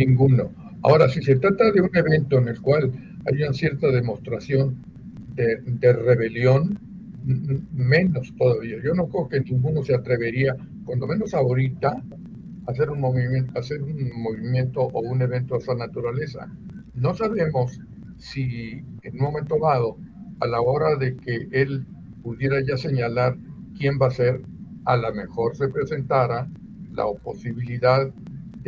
[0.00, 0.44] Ninguno.
[0.82, 2.92] Ahora, si se trata de un evento en el cual
[3.24, 4.84] hay una cierta demostración
[5.26, 6.78] de, de rebelión,
[7.72, 8.76] menos todavía.
[8.84, 10.54] Yo no creo que ninguno se atrevería,
[10.84, 11.88] cuando menos ahorita,
[12.66, 16.52] a hacer un movimiento, hacer un movimiento o un evento de esa naturaleza.
[16.94, 17.80] No sabemos
[18.16, 19.98] si en un momento dado,
[20.40, 21.86] a la hora de que él
[22.22, 23.38] pudiera ya señalar
[23.78, 24.44] quién va a ser,
[24.84, 26.48] a lo mejor se presentara
[26.90, 28.12] la posibilidad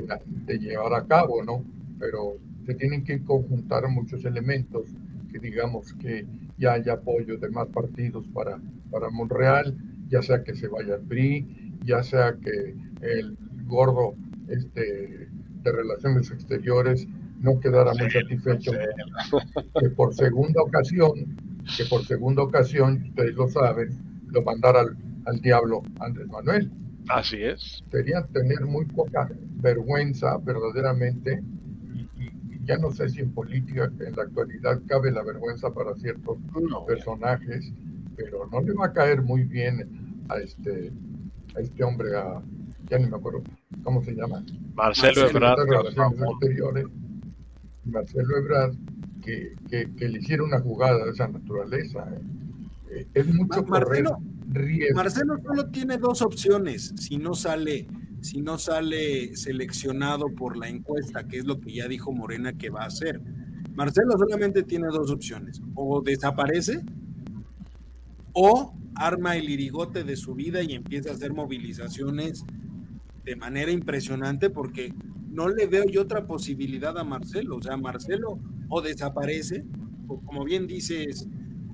[0.02, 1.64] de, llevar a cabo, ¿no?
[1.98, 4.88] Pero se tienen que conjuntar muchos elementos
[5.32, 6.26] que digamos que
[6.58, 8.58] ya haya apoyo de más partidos para,
[8.90, 9.76] para Monreal,
[10.08, 14.14] ya sea que se vaya al PRI, ya sea que el gordo
[14.48, 15.28] este,
[15.62, 17.06] de Relaciones Exteriores
[17.40, 18.72] no quedara muy satisfecho,
[19.78, 21.12] que por segunda ocasión,
[21.76, 23.90] que por segunda ocasión, ustedes lo saben,
[24.28, 26.70] lo mandara al, al diablo Andrés Manuel.
[27.08, 27.82] Así es.
[27.90, 29.28] Sería tener muy poca
[29.60, 31.42] vergüenza verdaderamente
[32.68, 36.36] ya no sé si en política en la actualidad cabe la vergüenza para ciertos
[36.86, 37.72] personajes,
[38.14, 40.92] pero no le va a caer muy bien a este,
[41.56, 42.42] a este hombre, a,
[42.90, 43.42] ya ni me acuerdo
[43.82, 44.44] cómo se llama.
[44.74, 45.66] Marcelo, Ebrard.
[47.86, 48.74] Marcelo Ebrard,
[49.22, 52.06] que, que, le hiciera una jugada de esa naturaleza.
[52.12, 52.20] ¿eh?
[52.90, 54.18] Eh, es mucho Marcelo,
[54.94, 57.86] Marcelo solo tiene dos opciones si no sale
[58.20, 62.68] si no sale seleccionado por la encuesta, que es lo que ya dijo Morena que
[62.68, 63.20] va a hacer.
[63.74, 66.84] Marcelo solamente tiene dos opciones, o desaparece
[68.32, 72.44] o arma el irigote de su vida y empieza a hacer movilizaciones
[73.24, 74.92] de manera impresionante porque
[75.30, 79.64] no le veo yo otra posibilidad a Marcelo, o sea, Marcelo o desaparece,
[80.08, 81.28] o como bien dices,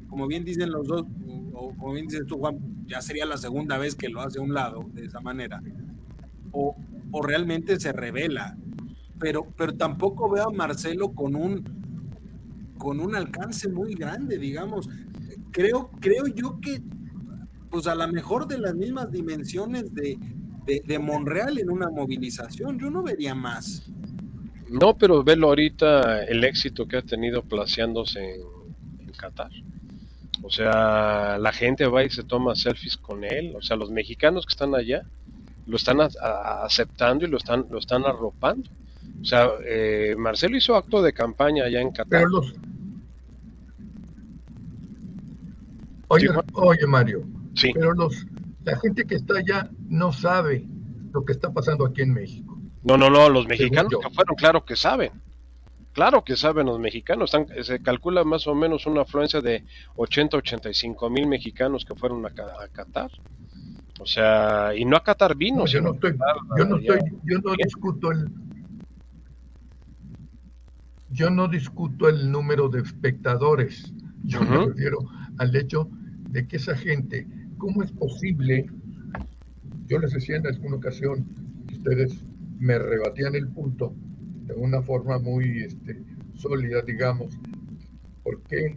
[0.08, 1.06] como bien dicen los dos,
[1.54, 4.52] o como dices tú Juan, ya sería la segunda vez que lo hace a un
[4.52, 5.62] lado de esa manera
[6.54, 8.56] o, realmente se revela.
[9.18, 11.64] Pero, pero tampoco veo a Marcelo con un,
[12.78, 14.88] con un alcance muy grande, digamos.
[15.50, 16.82] Creo, creo yo que,
[17.70, 20.18] pues a lo mejor de las mismas dimensiones de,
[20.84, 23.90] de, Monreal en una movilización, yo no vería más.
[24.68, 29.52] No, pero velo ahorita el éxito que ha tenido placeándose en, Qatar.
[30.46, 33.54] O sea, la gente va y se toma selfies con él.
[33.56, 35.06] O sea, los mexicanos que están allá
[35.66, 38.68] lo están aceptando y lo están, lo están arropando.
[39.22, 42.26] O sea, eh, Marcelo hizo acto de campaña allá en Qatar.
[46.08, 47.70] Oye, oye, Mario, sí.
[47.72, 48.26] pero los,
[48.64, 50.66] la gente que está allá no sabe
[51.12, 52.60] lo que está pasando aquí en México.
[52.82, 55.10] No, no, no, los mexicanos que fueron, claro que saben.
[55.94, 57.30] Claro que saben los mexicanos.
[57.62, 62.30] se calcula más o menos una afluencia de 80, 85 mil mexicanos que fueron a,
[62.30, 63.12] a Qatar.
[64.00, 65.64] O sea, y no a catar vino.
[65.66, 66.18] yo, no estoy,
[66.58, 68.28] yo no estoy, yo no discuto el,
[71.10, 73.94] yo no discuto el número de espectadores.
[74.24, 74.98] Yo me refiero
[75.38, 75.88] al hecho
[76.30, 78.66] de que esa gente, ¿cómo es posible?
[79.86, 81.24] Yo les decía en alguna ocasión,
[81.72, 82.24] ustedes
[82.58, 83.94] me rebatían el punto
[84.46, 86.02] de una forma muy este,
[86.34, 87.38] sólida, digamos,
[88.22, 88.76] ¿por qué,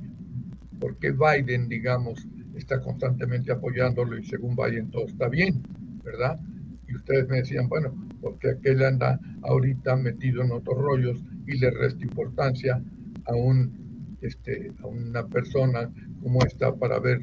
[0.79, 5.63] ¿por qué Biden, digamos, está constantemente apoyándolo y según Biden todo está bien,
[6.03, 6.39] ¿verdad?
[6.87, 11.71] Y ustedes me decían, bueno, porque aquel anda ahorita metido en otros rollos y le
[11.71, 12.81] resta importancia
[13.25, 17.21] a un este a una persona como esta para ver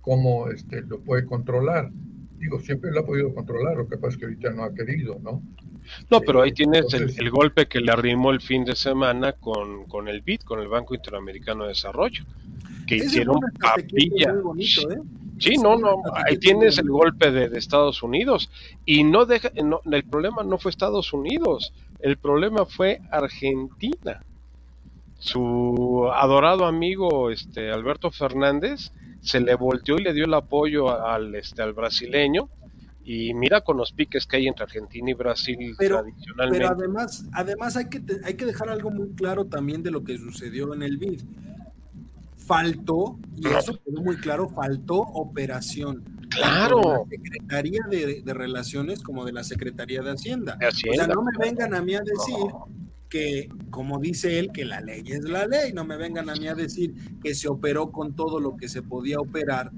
[0.00, 1.90] cómo este lo puede controlar.
[2.36, 5.18] Digo, siempre lo ha podido controlar, lo que pasa es que ahorita no ha querido,
[5.22, 5.42] ¿no?
[6.10, 10.08] No, pero ahí tienes el, golpe que le arrimó el fin de semana con, con
[10.08, 12.24] el BID, con el Banco Interamericano de Desarrollo,
[12.86, 14.32] que hicieron papilla.
[14.32, 14.98] ¿eh?
[15.38, 18.50] Sí, no, no, ahí tienes el golpe de, Estados Unidos
[18.86, 24.22] y no deja, no, el problema no fue Estados Unidos, el problema fue Argentina.
[25.18, 28.92] Su adorado amigo, este Alberto Fernández,
[29.22, 32.48] se le volteó y le dio el apoyo al, este, al brasileño
[33.04, 36.58] y mira con los piques que hay entre Argentina y Brasil pero, tradicionalmente.
[36.58, 40.16] Pero además, además hay que, hay que dejar algo muy claro también de lo que
[40.16, 41.20] sucedió en el BID.
[42.36, 46.02] Faltó, y eso quedó muy claro, faltó operación.
[46.30, 46.80] Claro.
[47.08, 50.58] De la Secretaría de, Relaciones como de la Secretaría de Hacienda.
[50.66, 52.36] O sea, no me vengan a mí a decir
[53.08, 55.72] que, como dice él, que la ley es la ley.
[55.72, 58.82] No me vengan a mí a decir que se operó con todo lo que se
[58.82, 59.70] podía operar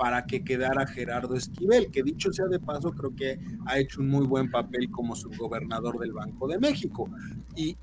[0.00, 4.08] para que quedara Gerardo Esquivel, que dicho sea de paso, creo que ha hecho un
[4.08, 7.10] muy buen papel como subgobernador del Banco de México.
[7.54, 7.76] Y,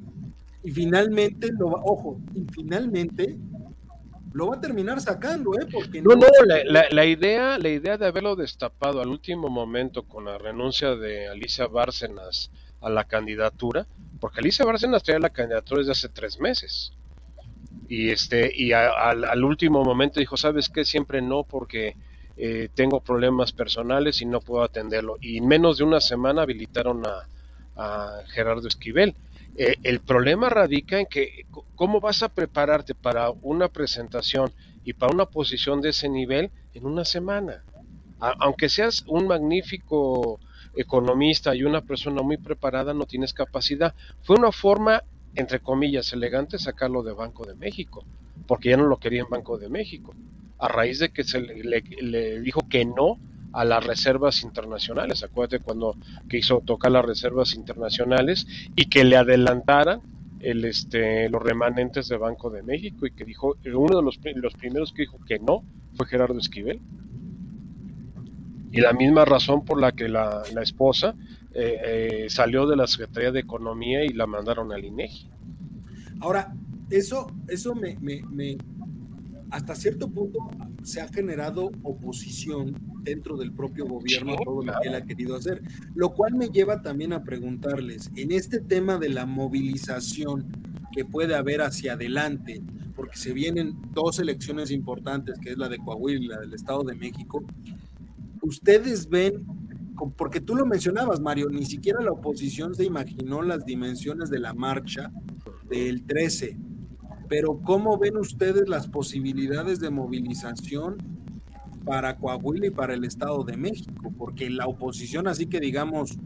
[0.74, 3.38] finalmente, lo ojo, y finalmente
[4.34, 5.68] lo va a terminar sacando, ¿eh?
[5.72, 6.26] Porque no, no,
[6.90, 11.68] la, idea, la idea de haberlo destapado al último momento con la renuncia de Alicia
[11.68, 12.50] Bárcenas
[12.82, 13.86] a la candidatura,
[14.20, 16.94] porque Alicia Bárcenas traía la candidatura desde hace tres meses
[17.90, 21.96] y este y al último momento dijo sabes qué siempre no porque
[22.38, 25.18] eh, tengo problemas personales y no puedo atenderlo.
[25.22, 27.28] Y en menos de una semana habilitaron a,
[28.30, 29.14] Gerardo Esquivel.
[29.56, 31.46] Eh, el problema radica en que
[31.76, 34.52] cómo vas a prepararte para una presentación
[34.84, 37.64] y para una posición de ese nivel en una semana
[38.20, 40.40] aunque seas un magnífico
[40.76, 43.94] economista y una persona muy preparada no tienes capacidad.
[44.24, 45.04] Fue una forma
[45.36, 48.04] entre comillas, elegante sacarlo de Banco de México,
[48.48, 50.16] porque ya no lo quería en Banco de México,
[50.60, 53.20] a raíz de que se le, dijo que no
[53.54, 55.24] a las reservas internacionales.
[55.24, 55.96] Acuérdate cuando
[56.30, 60.02] quiso tocar las reservas internacionales y que le adelantaran
[60.40, 64.54] el, este, los remanentes de Banco de México y que dijo, uno de los, los
[64.54, 65.64] primeros que dijo que no
[65.96, 66.80] fue Gerardo Esquivel.
[68.72, 71.16] Y la misma razón por la que la, la esposa
[71.54, 75.28] eh, eh, salió de la Secretaría de Economía y la mandaron al INEGI.
[76.20, 76.54] Ahora,
[76.90, 78.58] eso, eso me, me,
[79.50, 80.40] hasta cierto punto
[80.84, 85.36] se ha generado oposición dentro del propio gobierno a todo lo que él ha querido
[85.36, 85.62] hacer,
[85.96, 90.46] lo cual me lleva también a preguntarles, en este tema de la movilización
[90.92, 92.62] que puede haber hacia adelante,
[92.96, 96.84] porque se vienen dos elecciones importantes, que es la de Coahuila y la del Estado
[96.84, 97.44] de México,
[98.42, 99.46] ¿ustedes ven
[100.16, 104.54] porque tú lo mencionabas, Mario, ni siquiera la oposición se imaginó las dimensiones de la
[104.54, 105.12] marcha
[105.70, 106.58] del 13.
[107.28, 110.98] Pero ¿cómo ven ustedes las posibilidades de movilización
[111.86, 114.14] para Coahuila y para el Estado de México?
[114.18, 116.18] Porque la oposición, así que digamos,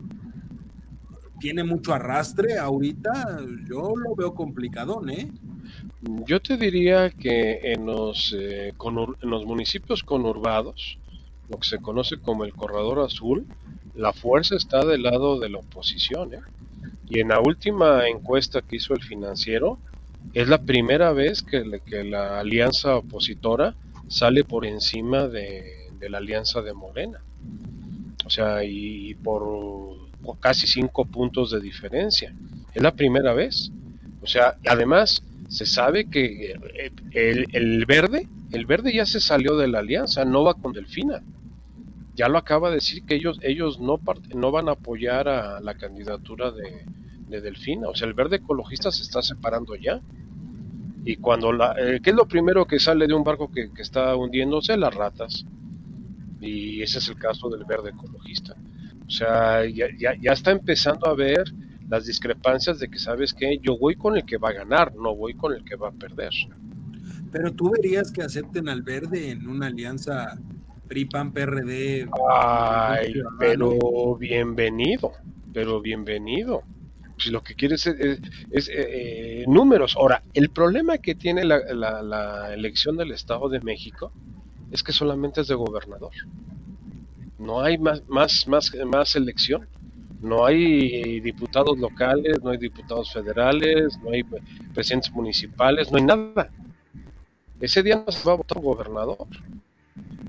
[1.39, 5.27] tiene mucho arrastre ahorita, yo lo veo complicado, ¿eh?
[6.27, 10.99] Yo te diría que en los, eh, en los municipios conurbados,
[11.49, 13.45] lo que se conoce como el corredor azul,
[13.95, 16.33] la fuerza está del lado de la oposición.
[16.33, 16.39] ¿eh?
[17.09, 19.79] Y en la última encuesta que hizo el financiero,
[20.33, 21.63] es la primera vez que,
[22.03, 23.75] la alianza opositora
[24.07, 27.21] sale por encima de, la alianza de Morena.
[28.25, 29.97] O sea, y, por
[30.39, 32.33] casi cinco puntos de diferencia.
[32.73, 33.71] Es la primera vez.
[34.21, 39.57] O sea, además se sabe que eh, el, el, verde, el verde ya se salió
[39.57, 41.21] de la alianza, no va con Delfina
[42.13, 43.99] ya lo acaba de decir que ellos, ellos no,
[44.35, 46.85] no van a apoyar a la candidatura de,
[47.39, 47.87] Delfina.
[47.87, 50.01] O sea, el verde ecologista se está separando ya.
[51.05, 54.15] Y cuando la, eh, ¿qué es lo primero que sale de un barco que, está
[54.15, 54.75] hundiéndose?
[54.77, 55.45] Las ratas.
[56.39, 58.55] Y ese es el caso del verde ecologista.
[59.07, 61.43] O sea, ya, ya, está empezando a ver
[61.89, 65.15] las discrepancias de que, ¿sabes que Yo voy con el que va a ganar, no
[65.15, 66.31] voy con el que va a perder.
[67.31, 70.37] Pero tú verías que acepten al verde en una alianza
[70.87, 72.09] PRI, PAN, PRD.
[72.29, 75.13] Ay, pero bienvenido,
[75.53, 76.63] pero bienvenido.
[77.21, 78.19] Si lo que quieres es, eh,
[78.69, 79.95] eh, números.
[79.95, 84.11] Ahora, el problema que tiene la, la, elección del Estado de México
[84.71, 86.11] es que solamente es de gobernador.
[87.37, 89.67] No hay más, más, más, más elección.
[90.21, 94.23] No hay diputados locales, no hay diputados federales, no hay
[94.73, 96.49] presidentes municipales, no hay nada.
[97.59, 99.27] Ese día no se va a votar gobernador.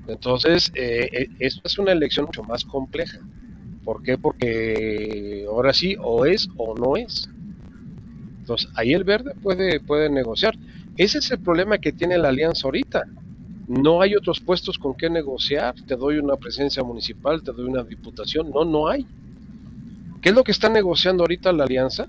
[0.07, 3.19] Entonces, eh, eh, esto es una elección mucho más compleja.
[3.83, 4.17] ¿Por qué?
[4.17, 7.29] Porque ahora sí, o es o no es.
[8.39, 10.55] Entonces, ahí el verde puede, puede negociar.
[10.97, 13.05] Ese es el problema que tiene la alianza ahorita.
[13.67, 15.75] No hay otros puestos con qué negociar.
[15.87, 18.51] Te doy una presencia municipal, te doy una diputación.
[18.51, 19.05] No, no hay.
[20.21, 22.07] ¿Qué es lo que está negociando ahorita la alianza?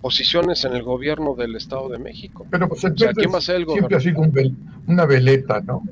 [0.00, 2.46] Posiciones en el gobierno del Estado de México.
[2.50, 2.82] Pero pues
[3.16, 4.22] ¿quién va a ser el siempre ha sido
[4.86, 5.82] una veleta, ¿no?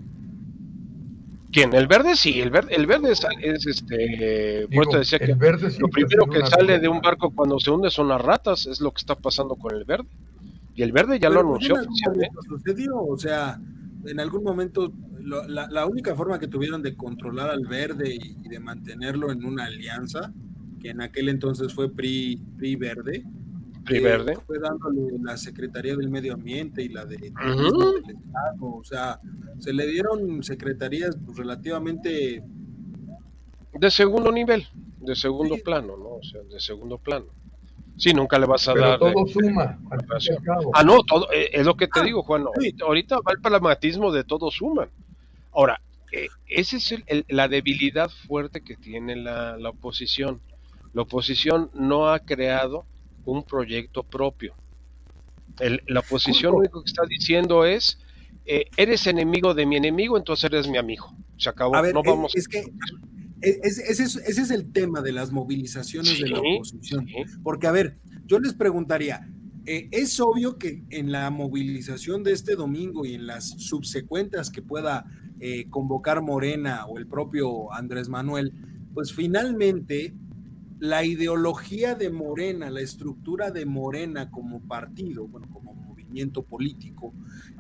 [1.53, 1.75] ¿Quién?
[1.75, 2.17] ¿El verde?
[2.17, 4.67] Sí, el verde, el verde es, este.
[4.99, 5.37] decía que
[5.79, 8.91] lo primero que sale de un barco cuando se hunde son las ratas, es lo
[8.91, 10.09] que está pasando con el verde.
[10.75, 12.35] Y el verde ya lo anunció oficialmente.
[12.49, 13.61] Sucedió, o sea,
[14.07, 19.31] en algún momento la, única forma que tuvieron de controlar al verde y, de mantenerlo
[19.31, 20.33] en una alianza,
[20.81, 23.25] que en aquel entonces fue PRI, PRI Verde,
[23.85, 24.37] PRI Verde.
[24.47, 29.21] fue dándole la Secretaría del Medio Ambiente y la de, del Estado, o sea,
[29.59, 32.43] se le dieron secretarías pues, relativamente
[33.75, 34.67] de segundo nivel,
[35.01, 36.11] de segundo plano, ¿no?
[36.17, 37.27] O sea, de segundo plano.
[37.97, 38.99] Sí, nunca le vas a dar.
[38.99, 39.79] Todo suma.
[40.75, 42.45] Ah, no, todo, eh, es lo que te ah, digo, Juan.
[42.83, 44.89] Ahorita va el pragmatismo de todo suma.
[45.53, 45.81] Ahora,
[46.11, 46.95] eh, esa es
[47.29, 50.41] la debilidad fuerte que tiene la, oposición.
[50.95, 52.85] La oposición no ha creado
[53.25, 54.55] un proyecto propio.
[55.87, 57.99] la oposición lo único que está diciendo es,
[58.45, 61.15] eh, eres enemigo de mi enemigo, entonces eres mi amigo.
[61.37, 61.75] Se acabó.
[61.93, 62.35] no vamos.
[62.35, 62.65] Es que
[63.43, 67.07] ese, es, el tema de las movilizaciones de la oposición.
[67.43, 69.29] Porque, a ver, yo les preguntaría,
[69.67, 74.63] eh, es obvio que en la movilización de este domingo y en las subsecuentes que
[74.63, 75.07] pueda
[75.41, 78.53] eh, convocar Morena o el propio Andrés Manuel,
[78.95, 80.15] pues finalmente
[80.83, 87.15] la ideología de Morena, la estructura de Morena como partido, bueno, como movimiento político,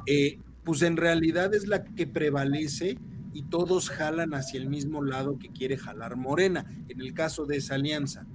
[0.08, 2.98] eh, pues en realidad es la que prevalece
[3.32, 7.58] y todos jalan hacia el mismo lado que quiere jalar Morena, en el caso de
[7.58, 8.26] esa alianza.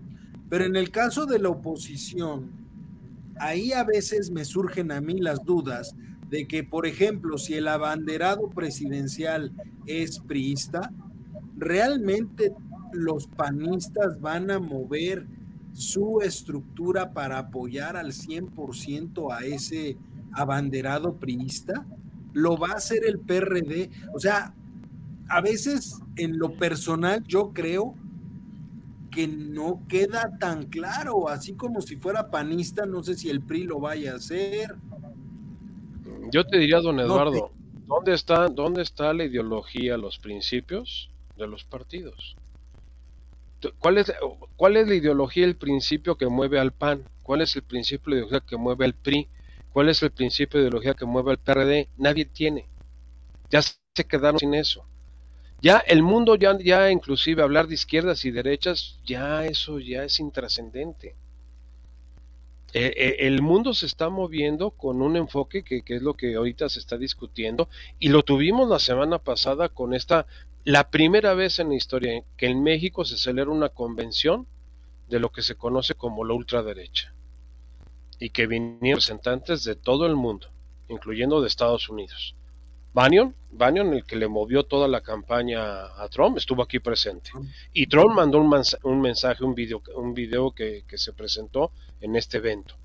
[0.49, 2.49] Pero en el caso de la oposición,
[3.41, 5.97] ahí a veces me surgen a mí las dudas
[6.29, 9.51] de que, por ejemplo, si el abanderado presidencial
[9.85, 10.93] es priista,
[11.57, 12.53] ¿realmente
[12.93, 15.27] los panistas van a mover
[15.73, 19.97] su estructura para apoyar al 100% a ese
[20.33, 21.85] abanderado priista?
[22.33, 23.89] ¿Lo va a hacer el PRD?
[24.13, 24.53] O sea,
[25.29, 27.95] a veces en lo personal yo creo
[29.11, 33.63] que no queda tan claro, así como si fuera panista, no sé si el PRI
[33.63, 34.75] lo vaya a hacer.
[36.31, 37.51] Yo te diría, don Eduardo,
[37.87, 42.36] ¿dónde, está, ¿dónde está la ideología, los principios de los partidos?
[43.79, 44.13] ¿Cuál es,
[44.55, 47.03] ¿Cuál es la ideología, el principio que mueve al PAN?
[47.23, 49.27] ¿Cuál es el principio de ideología que mueve al PRI?
[49.73, 51.89] ¿Cuál es el principio de ideología que mueve al PRD?
[51.97, 52.67] Nadie tiene.
[53.49, 54.85] Ya se quedaron sin eso.
[55.61, 60.19] Ya el mundo, ya, ya inclusive hablar de izquierdas y derechas, ya eso ya es
[60.19, 61.15] intrascendente.
[62.73, 66.35] E, e, el mundo se está moviendo con un enfoque que, que, es lo que
[66.35, 70.27] ahorita se está discutiendo y lo tuvimos la semana pasada con esta,
[70.67, 74.47] la primera vez en la historia que en México se celebra una convención
[75.07, 77.13] de lo que se conoce como la ultraderecha
[78.19, 80.49] y que vinieron representantes de todo el mundo,
[80.89, 82.35] incluyendo de Estados Unidos.
[82.91, 87.31] Bannon, Bannon, el que le movió toda la campaña a Trump, estuvo aquí presente.
[87.71, 88.49] Y Trump mandó un,
[88.99, 92.75] mensaje, un video, un video que, se presentó en este evento.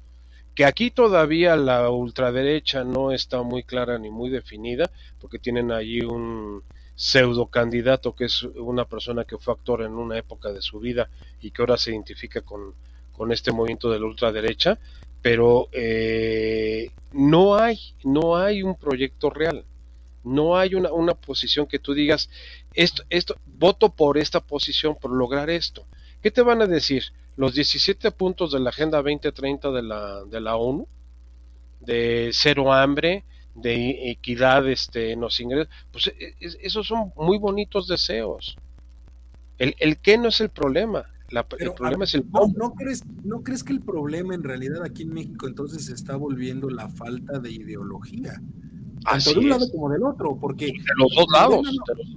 [0.55, 6.03] Que aquí todavía la ultraderecha no está muy clara ni muy definida, porque tienen allí
[6.03, 6.63] un
[7.03, 11.11] pseudo candidato que es una persona que fue actor en una época de su vida
[11.41, 12.75] y que ahora se identifica con,
[13.11, 14.79] con este movimiento de la ultraderecha,
[15.21, 19.65] pero eh, no hay, no hay un proyecto real.
[20.23, 22.31] No hay una, una posición que tú digas,
[22.73, 25.85] esto, esto, voto por esta posición, por lograr esto.
[26.23, 27.03] ¿Qué te van a decir?
[27.37, 30.87] Los 17 puntos de la Agenda 2030 de la, de la ONU,
[31.81, 33.25] de cero hambre,
[33.55, 38.57] de equidad este, en los ingresos, pues e, e, esos son muy bonitos deseos.
[39.59, 41.05] El, el qué no es el problema,
[41.59, 45.03] el problema es el no, no, crees, ¿No crees que el problema en realidad aquí
[45.03, 48.41] en México entonces se está volviendo la falta de ideología?
[49.03, 51.67] tanto de un lado como del otro, porque de los dos lados.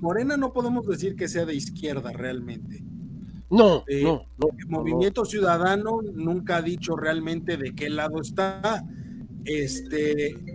[0.02, 2.84] Morena no, podemos decir que sea de izquierda realmente.
[3.50, 4.26] No, eh, no,
[4.58, 8.84] El Movimiento Ciudadano nunca ha dicho realmente de qué lado está.
[9.46, 10.55] Este,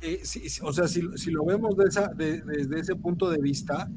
[0.00, 0.22] eh,
[0.62, 3.90] o sea, si, lo vemos desde ese punto de vista,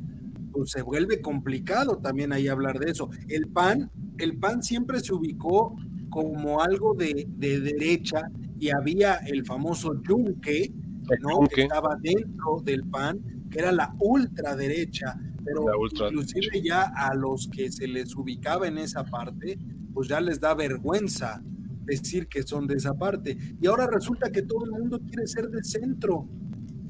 [0.51, 3.09] pues se vuelve complicado también ahí hablar de eso.
[3.27, 5.75] El PAN, el PAN siempre se ubicó
[6.09, 8.29] como algo de, derecha
[8.59, 10.73] y había el famoso Yunque,
[11.21, 11.47] ¿no?
[11.47, 13.19] que estaba dentro del PAN,
[13.49, 19.03] que era la ultraderecha, pero inclusive ya a los que se les ubicaba en esa
[19.03, 19.57] parte,
[19.93, 21.41] pues ya les da vergüenza
[21.89, 23.37] decir que son de esa parte.
[23.61, 26.27] Y ahora resulta que todo el mundo quiere ser de centro.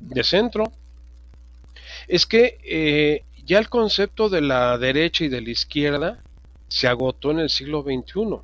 [0.08, 0.72] De centro.
[2.08, 6.24] Es que eh, ya el concepto de la derecha y de la izquierda
[6.68, 8.39] se agotó en el siglo XXI.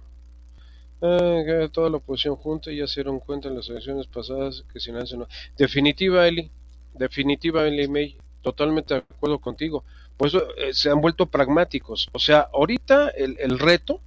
[1.02, 4.92] Ah, toda la oposición junta ya se dieron cuenta en las elecciones pasadas que si
[4.92, 5.00] no
[5.58, 6.50] Definitiva, Eli.
[6.94, 8.18] Definitiva, Eli May.
[8.42, 9.84] Totalmente de acuerdo contigo.
[10.18, 10.40] Pues eh,
[10.72, 12.10] se han vuelto pragmáticos.
[12.14, 14.02] O sea, ahorita el, el reto,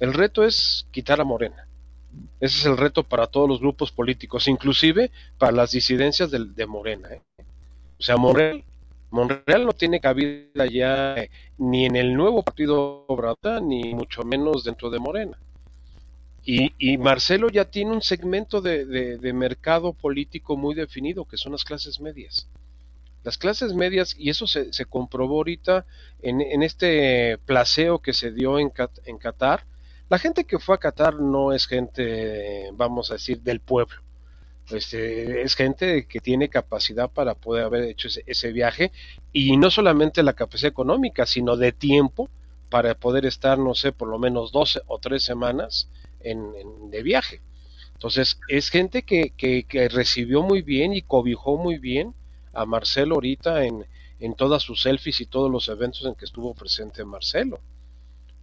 [0.00, 1.65] el reto es quitar a Morena.
[2.40, 6.66] Ese es el reto para todos los grupos políticos, inclusive para las disidencias de, de
[6.66, 7.08] Morena.
[7.08, 7.22] ¿eh?
[7.98, 13.94] O sea, Monreal, no tiene cabida ya eh, ni en el nuevo partido Obrata, ni
[13.94, 15.38] mucho menos dentro de Morena.
[16.48, 22.00] Y, Marcelo ya tiene un segmento de, mercado político muy definido, que son las clases
[22.00, 22.46] medias.
[23.24, 25.86] Las clases medias, y eso se, comprobó ahorita
[26.22, 28.72] en, este placeo que se dio en,
[29.06, 29.64] en Qatar,
[30.08, 33.96] la gente que fue a Qatar no es gente, vamos a decir, del pueblo.
[34.70, 38.90] Este, es gente que tiene capacidad para poder haber hecho ese, viaje
[39.32, 42.28] y no solamente la capacidad económica, sino de tiempo
[42.68, 45.88] para poder estar, no sé, por lo menos 12 o 3 semanas
[46.20, 46.52] en,
[46.90, 47.40] de viaje.
[47.94, 52.14] Entonces, es gente que, que, recibió muy bien y cobijó muy bien
[52.52, 53.86] a Marcelo ahorita en,
[54.18, 57.60] en todas sus selfies y todos los eventos en que estuvo presente Marcelo.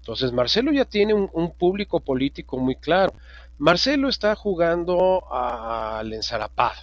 [0.03, 3.13] Entonces Marcelo ya tiene un, público político muy claro.
[3.57, 6.81] Marcelo está jugando al ensarapado.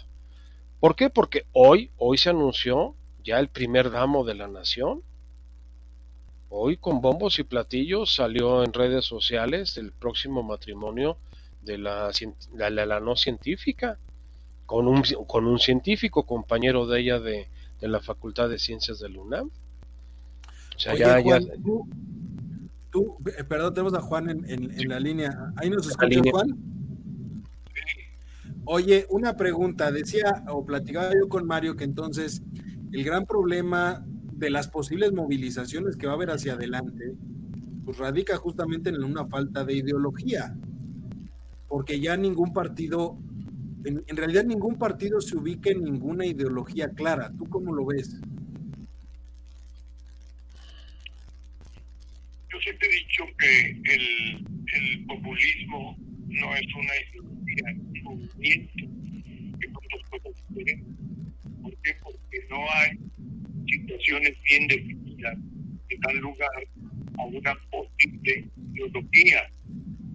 [0.80, 1.10] ¿Por qué?
[1.10, 5.02] Porque hoy, hoy se anunció ya el primer damo de la nación.
[6.48, 11.18] Hoy con bombos y platillos salió en redes sociales el próximo matrimonio
[11.60, 12.10] de la,
[12.54, 13.98] la, no científica,
[14.64, 17.48] con un, con un científico compañero de ella de,
[17.82, 19.50] la Facultad de Ciencias de la UNAM.
[20.74, 21.38] O sea, ya, ya,
[22.90, 25.52] Tú, eh, perdón, tenemos a Juan en, la línea.
[25.56, 26.58] ¿Ahí nos escucha Juan?
[28.64, 29.92] Oye, una pregunta.
[29.92, 32.42] Decía o platicaba yo con Mario que entonces
[32.92, 37.14] el gran problema de las posibles movilizaciones que va a haber hacia adelante,
[37.84, 40.56] pues radica justamente en una falta de ideología.
[41.68, 43.16] Porque ya ningún partido,
[43.84, 47.32] en, en realidad ningún partido se ubica en ninguna ideología clara.
[47.38, 48.20] ¿Tú cómo lo ves?
[52.60, 55.96] Yo siempre he dicho que el, el populismo
[56.28, 58.72] no es una ideología, un movimiento
[59.60, 60.96] que muchas cosas diferentes.
[61.62, 61.96] ¿Por qué?
[62.02, 62.98] Porque no hay
[63.66, 65.38] situaciones bien definidas
[65.88, 66.66] que dan lugar
[67.18, 69.50] a una posible ideología.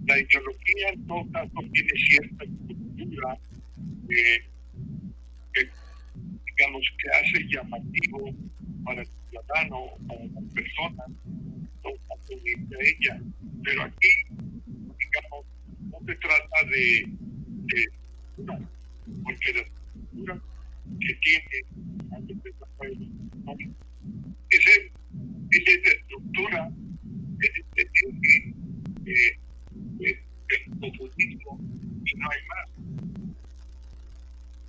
[0.06, 3.38] La ideología en todo caso tiene cierta estructura
[4.08, 4.44] que,
[6.56, 8.34] digamos, que hace llamativo
[8.84, 9.02] para
[9.36, 11.06] ciudadano, para las personas,
[12.36, 13.20] de ella.
[13.64, 15.46] Pero aquí, digamos,
[15.90, 17.88] no se trata de, de
[18.38, 18.58] una,
[19.24, 20.42] porque la estructura
[21.00, 21.58] que tiene
[22.16, 22.66] antes de esa,
[25.50, 26.70] esa estructura
[27.40, 28.54] es que
[29.06, 30.18] eh,
[30.48, 31.60] el populismo
[32.04, 32.68] y no hay más.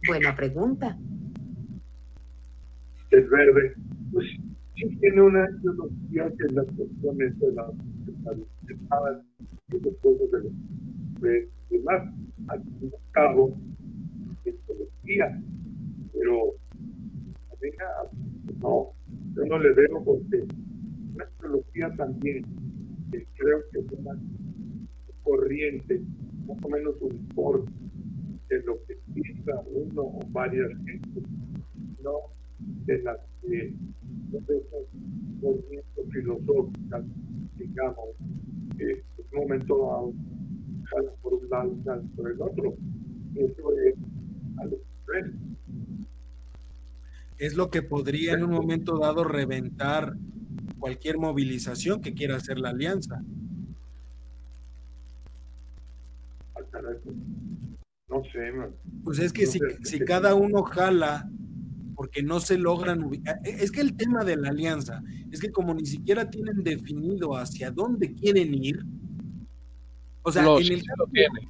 [0.07, 0.97] Buena pregunta.
[3.11, 3.73] Es verde.
[4.11, 4.27] Pues
[4.99, 7.71] tiene una ideología que es la cuestiones de la
[8.69, 9.23] estaban
[9.69, 12.13] y después de los de, demás.
[12.47, 12.63] Al
[13.11, 13.57] cabo
[14.45, 15.41] ideología
[16.13, 16.53] pero
[18.61, 18.93] no.
[19.35, 20.45] Yo no le veo porque
[21.15, 22.43] la astrología también
[23.11, 24.19] que creo que es una
[25.23, 26.01] corriente
[26.47, 27.71] más o menos uniforme
[28.49, 31.21] de lo que piensa uno o varias gente
[32.03, 33.73] no de las que
[35.41, 37.05] movimientos filosóficos,
[37.57, 38.09] digamos,
[38.77, 40.13] que en un momento dado
[40.85, 42.75] jalan por un lado y jalan por el otro.
[43.35, 43.95] Eso es
[44.57, 45.25] a los tres.
[47.37, 50.15] Es lo que podría en un momento dado reventar
[50.79, 53.21] cualquier movilización que quiera hacer la alianza.
[58.09, 58.51] no sé.
[59.03, 61.29] Pues es que si, si cada uno jala
[61.97, 63.39] porque no se logran ubicar.
[63.43, 67.35] E, es que el tema de la alianza es que como ni siquiera tienen definido
[67.35, 68.85] hacia dónde quieren ir,
[70.21, 71.49] o sea, en el lo tiene.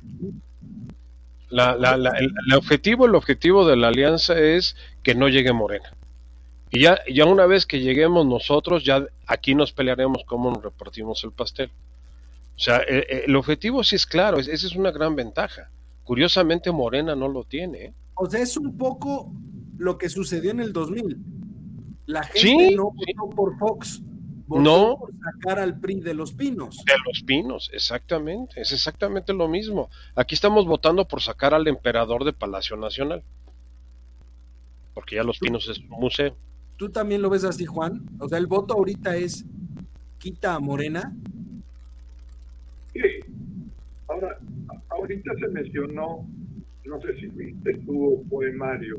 [1.52, 5.92] el, objetivo, el objetivo de la alianza es que no llegue Morena.
[6.72, 11.24] Y ya, ya una vez que lleguemos nosotros, ya aquí nos pelearemos cómo nos repartimos
[11.26, 11.72] el pastel.
[12.56, 15.70] O sea, el, e, el objetivo sí es claro, esa es una gran ventaja.
[16.06, 17.78] Curiosamente Morena no lo tiene.
[17.78, 17.94] ¿eh?
[18.16, 19.34] O sea, es un poco
[19.78, 21.18] lo que sucedió en el 2000.
[22.06, 24.02] La gente no votó por Fox,
[24.48, 24.98] votó no.
[24.98, 26.78] por sacar al PRI de los pinos.
[26.86, 28.62] De los pinos, exactamente.
[28.62, 29.90] Es exactamente lo mismo.
[30.16, 33.24] Aquí estamos votando por sacar al emperador de Palacio Nacional.
[34.94, 36.36] Porque ya los pinos es un museo.
[36.78, 38.06] ¿Tú también lo ves así, Juan?
[38.20, 39.46] O sea, el voto ahorita es
[40.18, 41.14] quita a Morena.
[42.94, 43.02] Sí.
[44.08, 44.38] Ahora,
[44.90, 46.26] ahorita se mencionó,
[46.86, 48.98] no sé si viste tu poemario,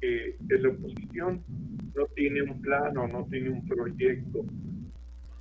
[0.00, 1.42] que la oposición
[1.96, 4.44] no tiene un plan o no tiene un proyecto.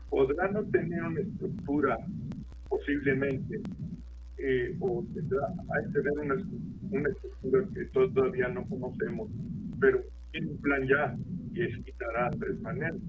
[0.09, 1.97] Podrá no tener una estructura,
[2.69, 3.61] posiblemente,
[4.37, 6.35] eh, o tendrá, hay que tener una,
[6.91, 9.29] una estructura que todavía no conocemos,
[9.79, 10.01] pero
[10.31, 11.15] tiene un plan ya
[11.53, 12.99] y es quitar a Andrés Manuel.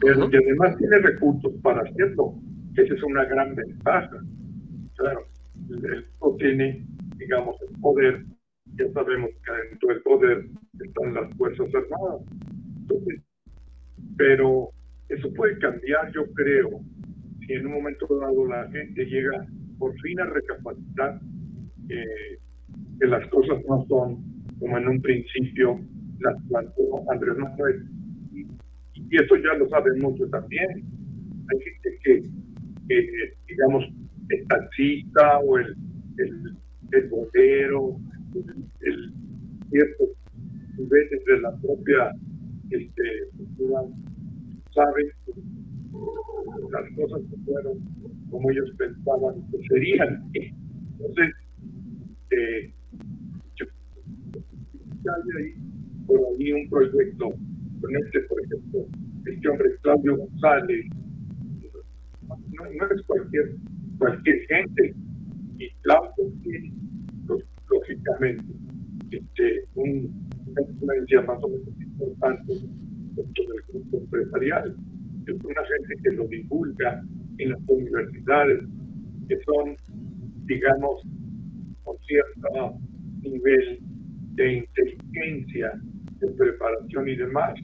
[0.00, 2.34] Pero que además tiene recursos para hacerlo.
[2.76, 4.18] Esa es una gran ventaja.
[4.96, 5.26] Claro,
[5.68, 6.84] esto tiene,
[7.18, 8.24] digamos, el poder
[8.76, 10.46] ya sabemos que dentro del poder
[11.10, 12.22] las Fuerzas Armadas.
[14.16, 14.70] pero
[15.08, 16.80] eso puede cambiar, yo creo,
[17.40, 19.46] si en un momento dado la gente llega
[19.78, 21.20] por fin a recapacitar
[21.88, 22.38] eh,
[23.00, 24.22] que las cosas no son
[24.58, 25.80] como en un principio
[26.20, 27.84] las planteó Andrés Manuel.
[28.32, 28.46] Y,
[29.16, 30.84] eso ya lo saben mucho también.
[31.50, 33.84] Hay gente que, digamos,
[34.30, 35.74] el taxista o el,
[36.18, 36.56] el,
[36.92, 37.98] el botero
[38.80, 39.12] el,
[40.82, 42.12] niveles de la propia
[42.70, 43.02] este,
[43.36, 43.82] cultura
[44.74, 45.06] saben
[46.70, 47.78] las cosas que fueron
[48.30, 50.30] como ellos pensaban que serían.
[50.34, 51.34] Entonces,
[52.30, 52.72] eh,
[55.36, 55.54] ahí,
[56.06, 57.30] por ahí un proyecto
[57.80, 58.86] con este, por ejemplo,
[59.26, 60.86] este hombre Claudio González,
[62.28, 63.56] no, no es cualquier,
[63.98, 64.94] cualquier gente,
[65.58, 66.72] y Claudio tiene
[67.68, 68.44] lógicamente,
[69.10, 72.52] este, un, una influencia más o menos importante
[73.14, 74.76] dentro del grupo empresarial.
[75.26, 77.02] Es una gente que lo divulga
[77.38, 78.64] en las universidades,
[79.28, 79.76] que son,
[80.46, 81.02] digamos,
[81.84, 82.78] con cierto
[83.22, 83.78] nivel
[84.34, 85.72] de inteligencia,
[86.20, 87.54] de preparación y demás.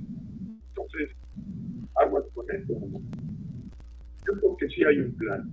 [0.69, 1.11] Entonces,
[1.97, 2.75] aguas con esto.
[4.27, 5.51] Yo creo que sí hay un plan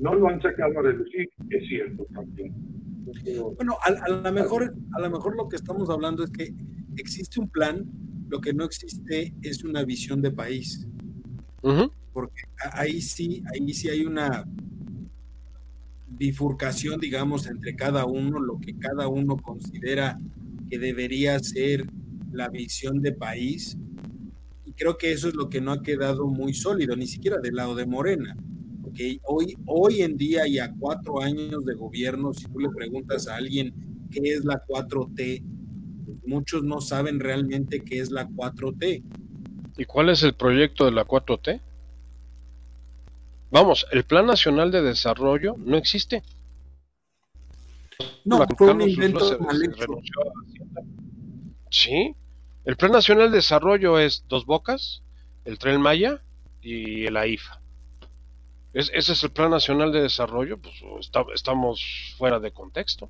[0.00, 2.54] no lo han sacado a reducir, es cierto también.
[3.56, 6.54] Bueno, a, lo mejor, a lo mejor lo que estamos hablando es que
[6.96, 7.84] existe un plan,
[8.28, 10.86] lo que no existe es una visión de país.
[12.12, 12.42] Porque
[12.72, 14.44] ahí sí, ahí sí hay una
[16.08, 20.18] bifurcación, digamos, entre cada uno, lo que cada uno considera
[20.68, 21.86] que debería ser
[22.32, 23.76] la visión de país.
[24.64, 27.56] Y creo que eso es lo que no ha quedado muy sólido, ni siquiera del
[27.56, 28.36] lado de Morena
[28.92, 33.28] que hoy, hoy en día y a cuatro años de gobierno, si tú le preguntas
[33.28, 33.72] a alguien
[34.10, 35.42] qué es la 4T,
[36.04, 39.02] pues muchos no saben realmente qué es la 4T.
[39.76, 41.60] ¿Y cuál es el proyecto de la 4T?
[43.50, 46.22] Vamos, el Plan Nacional de Desarrollo no existe.
[48.24, 49.38] No, fue un invento
[51.70, 52.14] Sí,
[52.64, 55.02] el Plan Nacional de Desarrollo es Dos Bocas,
[55.44, 56.22] el Tren Maya
[56.62, 57.16] y el
[58.74, 60.74] AIFA ese es el Plan Nacional de Desarrollo, pues
[61.34, 63.08] estamos fuera de contexto.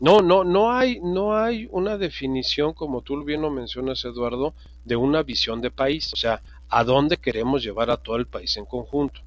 [0.00, 4.52] No, no, no hay, no hay una definición, como tú bien lo mencionas, Eduardo,
[4.84, 8.56] de una visión de país, o sea, a dónde queremos llevar a todo el país
[8.56, 9.20] en conjunto.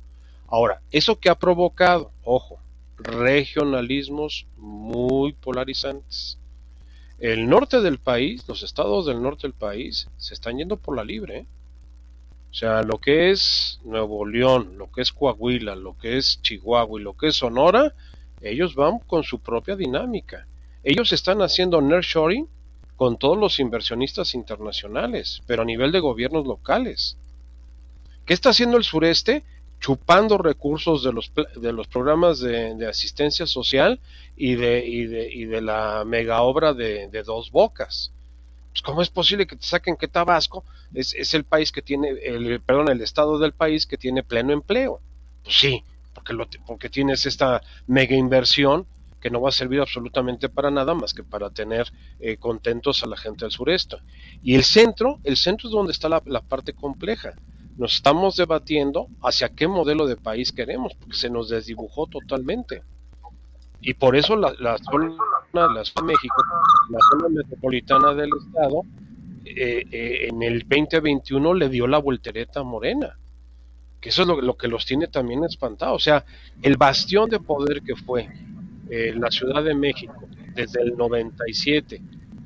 [0.47, 2.59] Ahora, eso que ha provocado, ojo,
[2.97, 6.37] regionalismos muy polarizantes.
[7.19, 11.05] El norte del país, los estados del norte del país, se están yendo por la
[11.05, 11.37] libre.
[11.37, 11.45] ¿eh?
[12.55, 17.01] O sea, lo que es Nuevo León, lo que es Coahuila, lo que es Chihuahua
[17.01, 17.93] y lo que es Sonora,
[18.39, 20.47] ellos van con su propia dinámica.
[20.81, 22.47] Ellos están haciendo nearshoring
[22.95, 27.17] con todos los inversionistas internacionales, pero a nivel de gobiernos locales.
[28.25, 29.43] ¿Qué está haciendo el sureste?
[29.81, 33.99] Chupando recursos de los, de los programas de, asistencia social
[34.37, 38.13] y de, y de, y de la mega obra de, de dos bocas.
[38.75, 42.59] Pues, ¿Cómo es posible que te saquen que Tabasco es, el país que tiene, el,
[42.59, 44.99] perdón, el estado del país que tiene pleno empleo?
[45.43, 48.85] Pues sí, porque, lo, porque tienes esta mega inversión
[49.21, 53.07] que no va a servir absolutamente para nada más que para tener eh, contentos a
[53.07, 53.95] la gente del sureste.
[54.43, 57.31] Y el centro, el centro es donde está la, parte compleja.
[57.77, 62.83] Nos estamos debatiendo hacia qué modelo de país queremos, porque se nos desdibujó totalmente.
[63.79, 64.77] Y por eso la, la
[65.55, 66.35] zona, la de México,
[66.89, 68.81] la zona metropolitana del Estado,
[69.45, 73.17] eh, eh, en el 2021 le dio la voltereta Morena
[74.05, 75.95] que eso es lo, que los tiene también espantados.
[75.95, 76.23] O sea,
[76.61, 78.29] el bastión de poder que fue
[78.87, 81.99] eh, la Ciudad de México desde el 97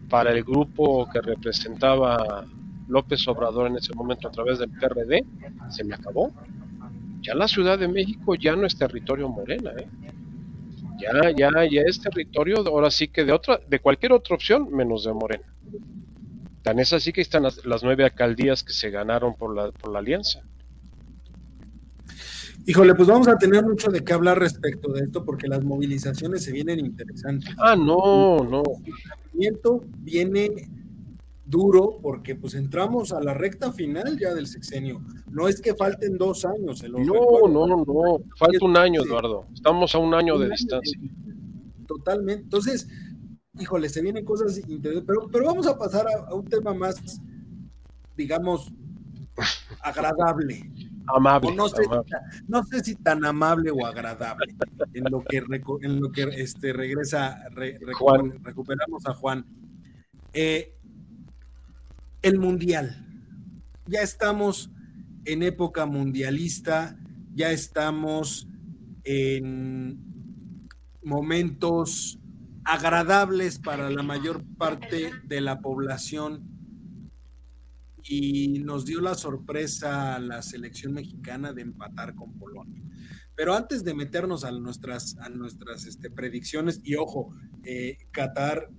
[0.10, 2.46] para el grupo que representaba
[2.88, 5.26] López Obrador en ese momento a través del PRD,
[5.70, 6.32] se me acabó.
[7.20, 9.90] Ya la Ciudad de México ya no es territorio morena, ¿eh?
[11.00, 15.06] Ya, ya, ya es territorio, ahora sí que de otra, de cualquier otra opción menos
[15.06, 15.46] de Morena.
[16.62, 19.92] Tan es así que están las, las nueve alcaldías que se ganaron por la, por
[19.92, 20.42] la alianza.
[22.66, 26.44] Híjole, pues vamos a tener mucho de qué hablar respecto de esto porque las movilizaciones
[26.44, 27.56] se vienen interesantes.
[27.58, 28.62] Ah, no, no.
[29.40, 29.58] El
[30.00, 30.70] viene
[31.50, 35.02] duro porque pues entramos a la recta final ya del sexenio.
[35.32, 36.84] No es que falten dos años.
[36.84, 38.20] no, no, no, no.
[38.38, 39.48] Falta un año, Eduardo.
[39.54, 41.00] Estamos a un año de distancia.
[41.88, 42.44] Totalmente.
[42.44, 42.88] Entonces,
[43.60, 45.04] híjole, se vienen cosas interesantes.
[45.08, 47.20] Pero, pero vamos a pasar a un tema más,
[48.16, 48.72] digamos,
[49.82, 50.72] agradable.
[51.08, 54.54] Amable, no, sé, Si, tan amable o agradable
[54.94, 55.38] en lo que,
[55.82, 59.44] en lo que este, regresa, recuperamos a Juan.
[60.34, 60.76] Eh,
[62.22, 63.06] el mundial.
[63.88, 64.72] Ya estamos
[65.26, 66.98] en época mundialista,
[67.34, 68.48] ya estamos
[69.04, 70.00] en
[71.04, 72.20] momentos
[72.66, 76.48] agradables para la mayor parte de la población
[78.04, 82.84] y nos dio la sorpresa la selección mexicana de empatar con Polonia.
[83.36, 88.70] Pero antes de meternos a nuestras, a nuestras este, predicciones, y ojo, eh, Qatar,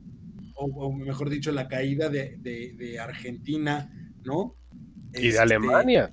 [0.60, 3.90] o, mejor dicho, la caída de, Argentina,
[4.24, 4.54] ¿no?
[5.14, 6.12] Y de este, Alemania.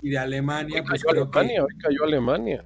[0.00, 0.84] Y de Alemania.
[0.86, 2.64] pues Alemania, hoy cayó Alemania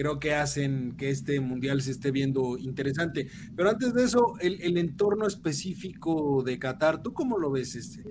[0.00, 3.28] creo que hacen que este mundial se esté viendo interesante.
[3.54, 8.02] Pero antes de eso, el, entorno específico de Qatar, ¿tú cómo lo ves este,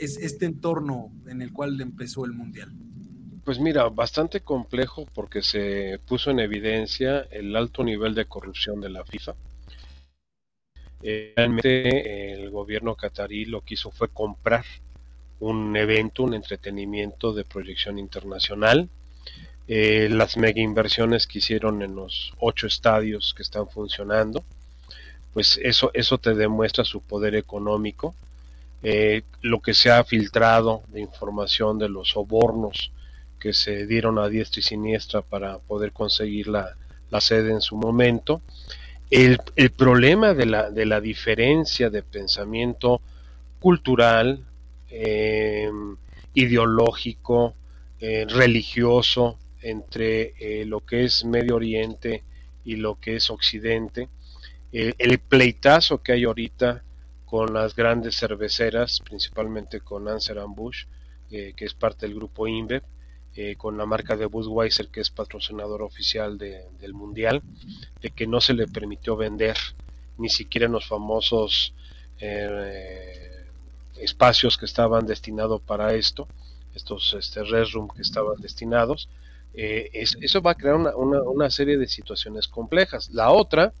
[0.00, 2.72] este entorno en el cual empezó el mundial?
[3.44, 8.88] Pues mira, bastante complejo porque se puso en evidencia el alto nivel de corrupción de
[8.88, 9.34] la FIFA.
[11.04, 14.64] Realmente el gobierno catarí lo que hizo fue comprar
[15.40, 18.88] un evento, un entretenimiento de proyección internacional,
[19.68, 24.42] eh, las mega inversiones que hicieron en los ocho estadios que están funcionando,
[25.34, 28.14] pues eso, eso te demuestra su poder económico.
[28.82, 32.92] Eh, lo que se ha filtrado de información de los sobornos
[33.40, 36.76] que se dieron a diestra y siniestra para poder conseguir la,
[37.20, 38.42] sede en su momento.
[39.14, 43.00] El, problema de la, de la, diferencia de pensamiento
[43.60, 44.44] cultural,
[44.90, 45.70] eh,
[46.34, 47.54] ideológico,
[48.00, 52.22] religioso, entre eh, lo que es Medio Oriente
[52.64, 54.08] y lo que es Occidente,
[54.72, 56.82] eh, el pleitazo que hay ahorita
[57.24, 60.86] con las grandes cerveceras, principalmente con Anser Busch,
[61.30, 62.82] eh, que es parte del grupo InBev,
[63.56, 67.42] con la marca de Budweiser, que es patrocinador oficial del Mundial,
[68.00, 69.56] de que no se le permitió vender
[70.18, 71.74] ni siquiera en los famosos
[73.96, 76.28] espacios que estaban destinados para esto,
[76.74, 79.08] estos este, que estaban destinados,
[79.54, 83.10] eh, eso va a crear una, una, serie de situaciones complejas.
[83.10, 83.72] La otra,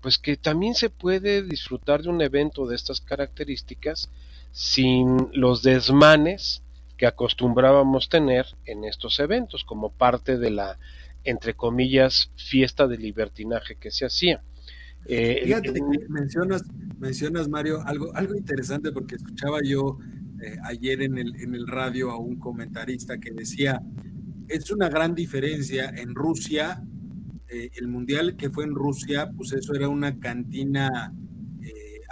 [0.00, 4.10] pues que también se puede disfrutar de un evento de estas características
[4.50, 6.62] sin los desmanes
[6.96, 10.78] que acostumbrábamos tener en estos eventos como parte de la,
[11.24, 14.42] entre comillas, fiesta de libertinaje que se hacía.
[15.06, 16.62] Eh, Fíjate que mencionas,
[16.98, 19.98] mencionas, Mario, algo, algo interesante porque escuchaba yo
[20.42, 23.82] eh, ayer en el, en el radio a un comentarista que decía,
[24.48, 25.90] es una gran diferencia.
[25.96, 26.82] En Rusia,
[27.48, 31.12] eh, el mundial que fue en Rusia, pues eso era una cantina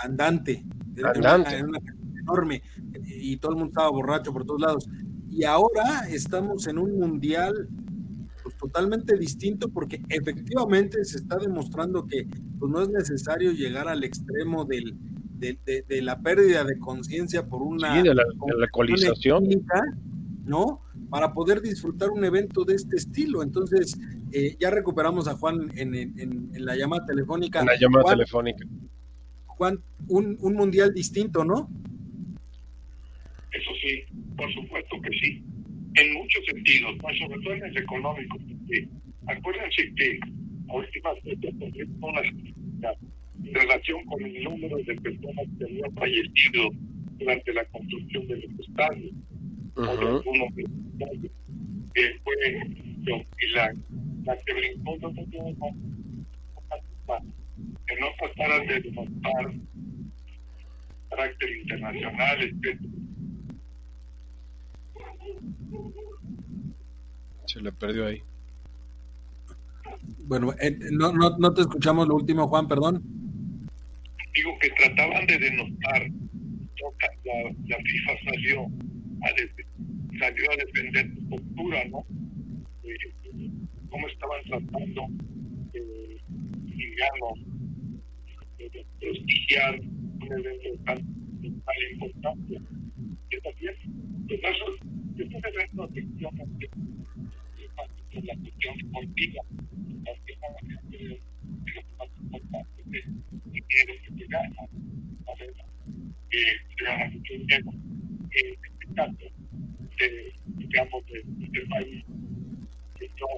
[0.02, 0.64] andante,
[0.96, 1.78] era Una, cantina
[2.22, 2.62] enorme
[3.04, 4.88] y todo el mundo estaba borracho por todos lados.
[5.30, 7.68] Y ahora estamos en un mundial
[8.42, 12.26] pues, totalmente distinto porque efectivamente se está demostrando que
[12.58, 14.96] pues, no es necesario llegar al extremo del,
[15.38, 18.24] de, la pérdida de conciencia por una, sí, de la,
[18.62, 19.44] alcoholización.
[20.44, 20.80] ¿no?
[21.12, 23.42] para poder disfrutar un evento de este estilo.
[23.42, 23.98] Entonces,
[24.32, 27.60] eh, ya recuperamos a Juan en, la llamada telefónica.
[27.60, 28.66] En la llamada telefónica.
[29.44, 31.68] Juan, un, un mundial distinto, ¿no?
[33.52, 34.02] Eso sí,
[34.36, 35.42] por supuesto que sí.
[35.94, 38.38] En muchos sentidos, sobre todo en el económico.
[38.48, 38.88] este,
[39.26, 40.18] acuérdense que
[40.68, 41.52] a últimas fechas
[42.00, 42.22] una
[43.44, 46.70] en relación con el número de personas que habían fallecido
[47.18, 49.12] durante la construcción de los estadios,
[49.76, 49.90] uh -huh.
[49.90, 51.32] algunos de los estadios,
[51.94, 52.36] que fue
[53.52, 53.74] la,
[54.24, 55.12] la que brincó no
[57.86, 59.52] que no trataran de demostrar
[61.10, 62.78] carácter internacional, etc.
[67.46, 68.22] Se le perdió ahí.
[70.24, 73.02] Bueno, eh, no, no, no te escuchamos lo último, Juan, perdón.
[74.34, 76.08] Digo que trataban de denostar,
[77.24, 78.62] la, la FIFA salió
[79.22, 82.06] a, de, salió a defender su postura, ¿no?
[82.84, 83.50] Eh,
[83.90, 85.06] cómo estaban tratando,
[85.74, 86.18] eh,
[86.64, 87.38] digamos,
[88.58, 92.60] de prestigiar un evento tan, tan importante.
[93.32, 93.74] Y también,
[94.28, 94.66] pues eso,
[95.18, 96.68] estos eventos efectivamente
[98.10, 99.42] es la cuestión deportiva,
[100.04, 100.38] porque es
[101.74, 104.38] lo más importante que quiere que se a
[105.38, 105.54] ver,
[106.28, 106.40] que
[106.76, 107.70] se mucho dinero.
[107.72, 109.16] En este caso,
[109.98, 112.04] de, digamos, de, del país,
[112.98, 113.28] que no,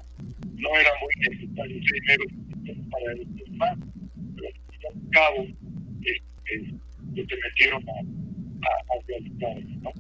[0.57, 2.24] no era muy necesario ese dinero
[2.90, 3.78] para el más,
[4.34, 4.49] pero
[4.88, 5.47] al cabo,
[6.03, 6.74] este,
[7.14, 8.24] que metieron a,
[9.83, 9.93] ¿no?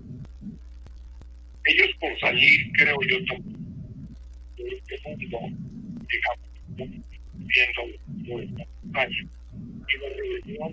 [1.66, 3.64] Ellos por salir, creo yo, también
[4.56, 5.38] de este mundo,
[6.08, 7.00] digamos,
[7.36, 7.82] viendo
[8.26, 9.26] lo de la años
[9.88, 10.72] y la rebelión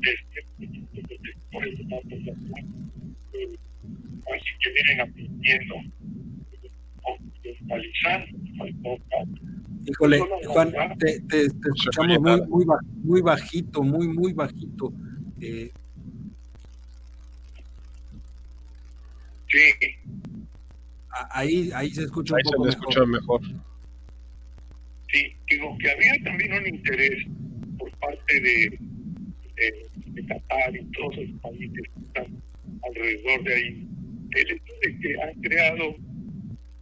[0.00, 3.56] de este por eso tantos eh,
[4.34, 5.74] así que vienen aprendiendo
[7.02, 8.38] o desmalizando
[9.86, 12.66] Híjole, Juan, te, te, te escuchamos muy, muy,
[13.02, 14.92] muy bajito, muy, muy bajito.
[15.40, 15.70] Eh,
[19.48, 19.72] sí.
[21.30, 23.40] Ahí, ahí se escucha un ahí poco se le escucha mejor.
[25.12, 27.26] Sí, digo que había también un interés
[27.78, 28.78] por parte de,
[29.56, 32.42] de, de Qatar y todos los países que están
[32.82, 33.88] alrededor de ahí,
[34.36, 35.94] el hecho de que han creado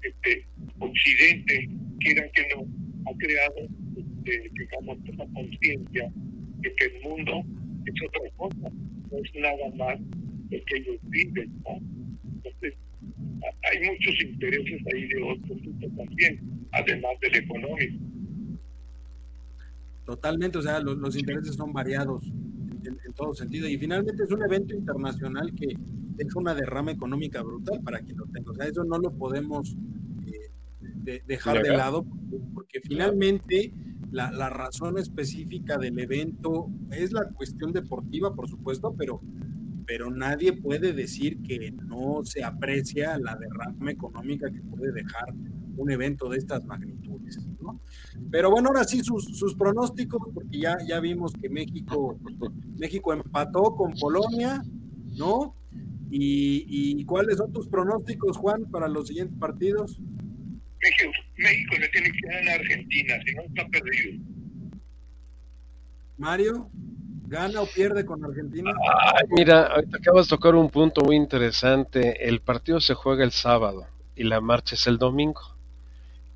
[0.02, 0.46] este
[0.78, 1.68] Occidente,
[2.00, 2.62] quieran que no,
[3.10, 3.54] ha creado,
[3.96, 6.12] este, digamos, una conciencia
[6.58, 7.42] de que el mundo
[7.86, 8.70] es otra cosa,
[9.10, 10.00] no es nada más
[10.50, 11.95] lo que ellos viven, ¿no?
[12.46, 12.78] Entonces,
[13.62, 18.04] hay muchos intereses ahí de otro tipo también, además del económico.
[20.04, 23.68] Totalmente, o sea, los, los intereses son variados en, en, todo sentido.
[23.68, 25.74] Y finalmente es un evento internacional que
[26.16, 28.52] deja una derrama económica brutal para quien lo tenga.
[28.52, 29.76] O sea, eso no lo podemos
[30.26, 30.50] eh,
[31.02, 33.72] de, dejar de lado, porque, porque finalmente
[34.12, 39.20] la, la, razón específica del evento es la cuestión deportiva, por supuesto, pero
[39.86, 45.32] pero nadie puede decir que no se aprecia la derrama económica que puede dejar
[45.76, 47.38] un evento de estas magnitudes.
[47.60, 47.80] ¿no?
[48.30, 52.18] Pero bueno, ahora sí, sus, sus, pronósticos, porque ya, ya vimos que México,
[52.78, 54.62] México empató con Polonia,
[55.16, 55.54] ¿no?
[56.10, 60.00] Y, ¿Y cuáles son tus pronósticos, Juan, para los siguientes partidos?
[60.80, 64.24] México, México le tiene que ganar a Argentina, si no está perdido.
[66.16, 66.70] Mario.
[67.28, 68.72] ¿Gana o pierde con Argentina?
[69.14, 72.28] Ay, mira, ahorita acabas de tocar un punto muy interesante.
[72.28, 75.40] El partido se juega el sábado y la marcha es el domingo.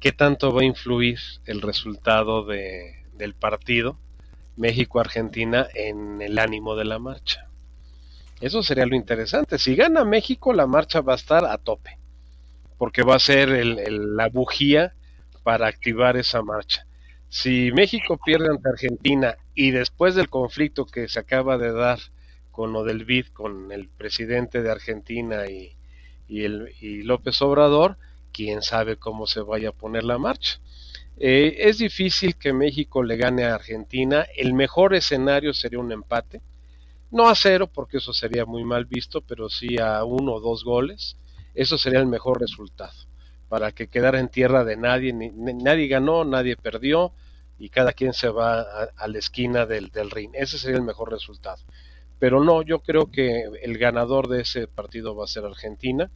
[0.00, 3.98] ¿Qué tanto va a influir el resultado de, del partido
[4.56, 7.48] México-Argentina en el ánimo de la marcha?
[8.40, 9.58] Eso sería lo interesante.
[9.58, 11.98] Si gana México, la marcha va a estar a tope,
[12.78, 14.94] porque va a ser el, la bujía
[15.42, 16.86] para activar esa marcha.
[17.28, 21.98] Si México pierde ante Argentina y después del conflicto que se acaba de dar
[22.50, 25.76] con lo del BID, con el presidente de Argentina y,
[26.28, 26.72] el,
[27.04, 27.96] López Obrador,
[28.32, 30.60] quién sabe cómo se vaya a poner la marcha.
[31.16, 34.24] Eh, es difícil que México le gane a Argentina.
[34.36, 36.40] El mejor escenario sería un empate.
[37.10, 40.64] No a cero, porque eso sería muy mal visto, pero sí a uno o dos
[40.64, 41.16] goles.
[41.54, 42.94] Eso sería el mejor resultado
[43.50, 47.12] para que quedara en tierra de nadie, ni, nadie ganó, nadie perdió
[47.60, 50.30] y cada quien se va a, a, la esquina del, del ring.
[50.34, 51.62] Ese sería el mejor resultado.
[52.18, 56.10] Pero no, yo creo que el ganador de ese partido va a ser Argentina.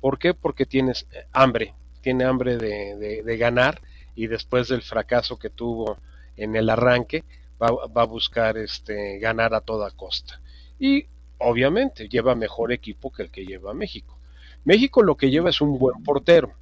[0.00, 0.34] ¿Por qué?
[0.34, 3.82] Porque tienes hambre, tiene hambre de, de, de ganar
[4.14, 5.98] y después del fracaso que tuvo
[6.36, 7.24] en el arranque,
[7.60, 10.40] va, va, a buscar este, ganar a toda costa.
[10.78, 11.06] Y
[11.38, 14.18] obviamente lleva mejor equipo que el que lleva México.
[14.64, 16.52] México lo que lleva es un buen portero,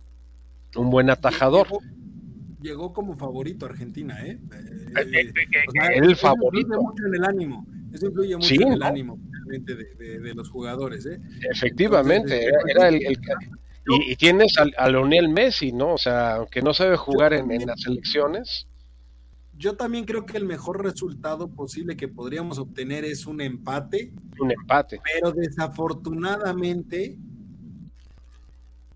[0.75, 1.69] un buen atajador.
[2.67, 4.41] Llegó, como favorito Argentina, ¿eh?
[4.53, 5.33] eh, eh
[5.69, 6.75] o sea, el eso favorito.
[6.75, 7.67] Influye mucho en el ánimo.
[7.93, 8.87] Eso influye mucho sí, en el ¿no?
[8.87, 11.21] ánimo de, de, de, los jugadores, ¿eh?
[11.51, 13.19] Efectivamente, Entonces, era, era el, el,
[14.09, 15.95] y, tienes a, Leonel Messi, ¿no?
[15.95, 18.67] O sea, aunque no sabe jugar en, en, las elecciones.
[19.57, 24.13] Yo también creo que el mejor resultado posible que podríamos obtener es un empate.
[24.41, 25.01] Un empate.
[25.15, 27.17] Pero desafortunadamente,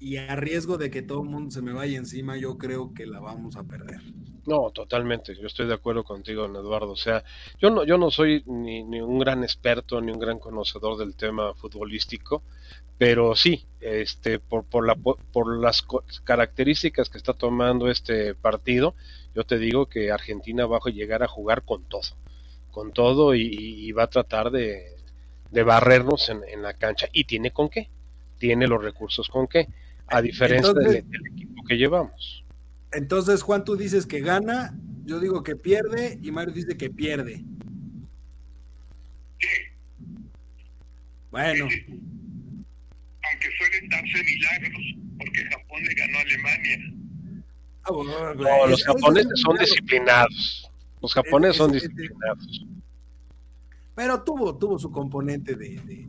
[0.01, 3.07] y a riesgo de que todo el mundo se me vaya encima, yo creo que
[3.07, 4.01] la vamos a perder.
[4.47, 5.37] No, totalmente.
[5.37, 6.93] Yo estoy de acuerdo contigo, Eduardo.
[6.93, 7.23] O sea,
[7.61, 11.15] yo no, yo no soy ni, ni, un gran experto ni un gran conocedor del
[11.15, 12.43] tema futbolístico,
[12.97, 15.85] pero sí, este, por, por, la, por las
[16.25, 18.95] características que está tomando este partido,
[19.35, 22.03] yo te digo que Argentina va a llegar a jugar con todo,
[22.71, 24.97] con todo y, va a tratar de,
[25.65, 27.09] barrernos en, la cancha.
[27.13, 27.89] Y tiene con qué,
[28.39, 29.69] tiene los recursos con qué,
[30.11, 32.45] a diferencia del, equipo que llevamos.
[32.93, 37.45] Entonces, Juan, tú dices que gana, yo digo que pierde y Mario dice que pierde.
[41.31, 41.69] Bueno
[43.31, 44.83] aunque suelen darse milagros,
[45.19, 46.79] porque Japón le ganó a Alemania.
[47.85, 50.71] Ah, no, los japoneses son disciplinados.
[51.01, 52.67] Los japoneses son disciplinados.
[53.95, 56.09] Pero tuvo, tuvo su componente de, de,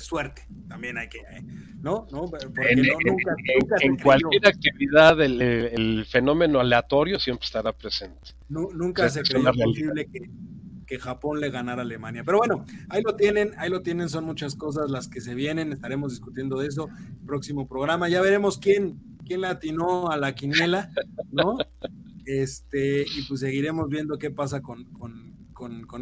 [0.00, 1.42] suerte, también hay que, ¿eh?
[1.80, 2.06] ¿no?
[2.12, 2.30] ¿No?
[2.68, 3.36] en, nunca,
[3.80, 8.34] en cualquier actividad el, el, fenómeno aleatorio siempre estará presente.
[8.48, 10.30] nunca se creyó posible que,
[10.88, 12.24] que Japón le ganara a Alemania.
[12.24, 15.72] Pero bueno, ahí lo tienen, ahí lo tienen, son muchas cosas las que se vienen,
[15.72, 16.88] estaremos discutiendo de eso
[17.26, 18.08] próximo programa.
[18.08, 20.90] Ya veremos quién, quién latinó a la quinela,
[21.30, 21.58] ¿no?
[22.30, 25.27] Este, y pues seguiremos viendo qué pasa con, con,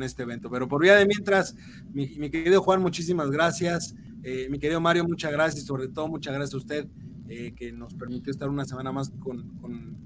[0.03, 0.51] este evento.
[0.51, 1.57] Pero por vía de mientras,
[1.93, 3.95] mi, querido Juan, muchísimas gracias.
[4.23, 6.89] Eh, mi querido Mario, muchas gracias y sobre todo muchas gracias a usted
[7.29, 9.57] eh, que nos permitió estar una semana más con,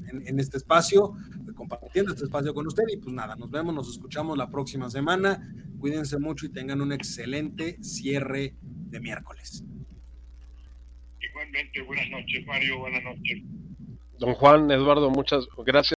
[0.08, 1.14] en, este espacio,
[1.54, 2.84] compartiendo este espacio con usted.
[2.92, 5.52] Y pues nada, nos vemos, nos escuchamos la próxima semana.
[5.78, 9.64] Cuídense mucho y tengan un excelente cierre de miércoles.
[11.20, 13.42] Igualmente, buenas noches, Mario, buenas noches.
[14.18, 15.88] Don Juan, Eduardo, muchas gracias.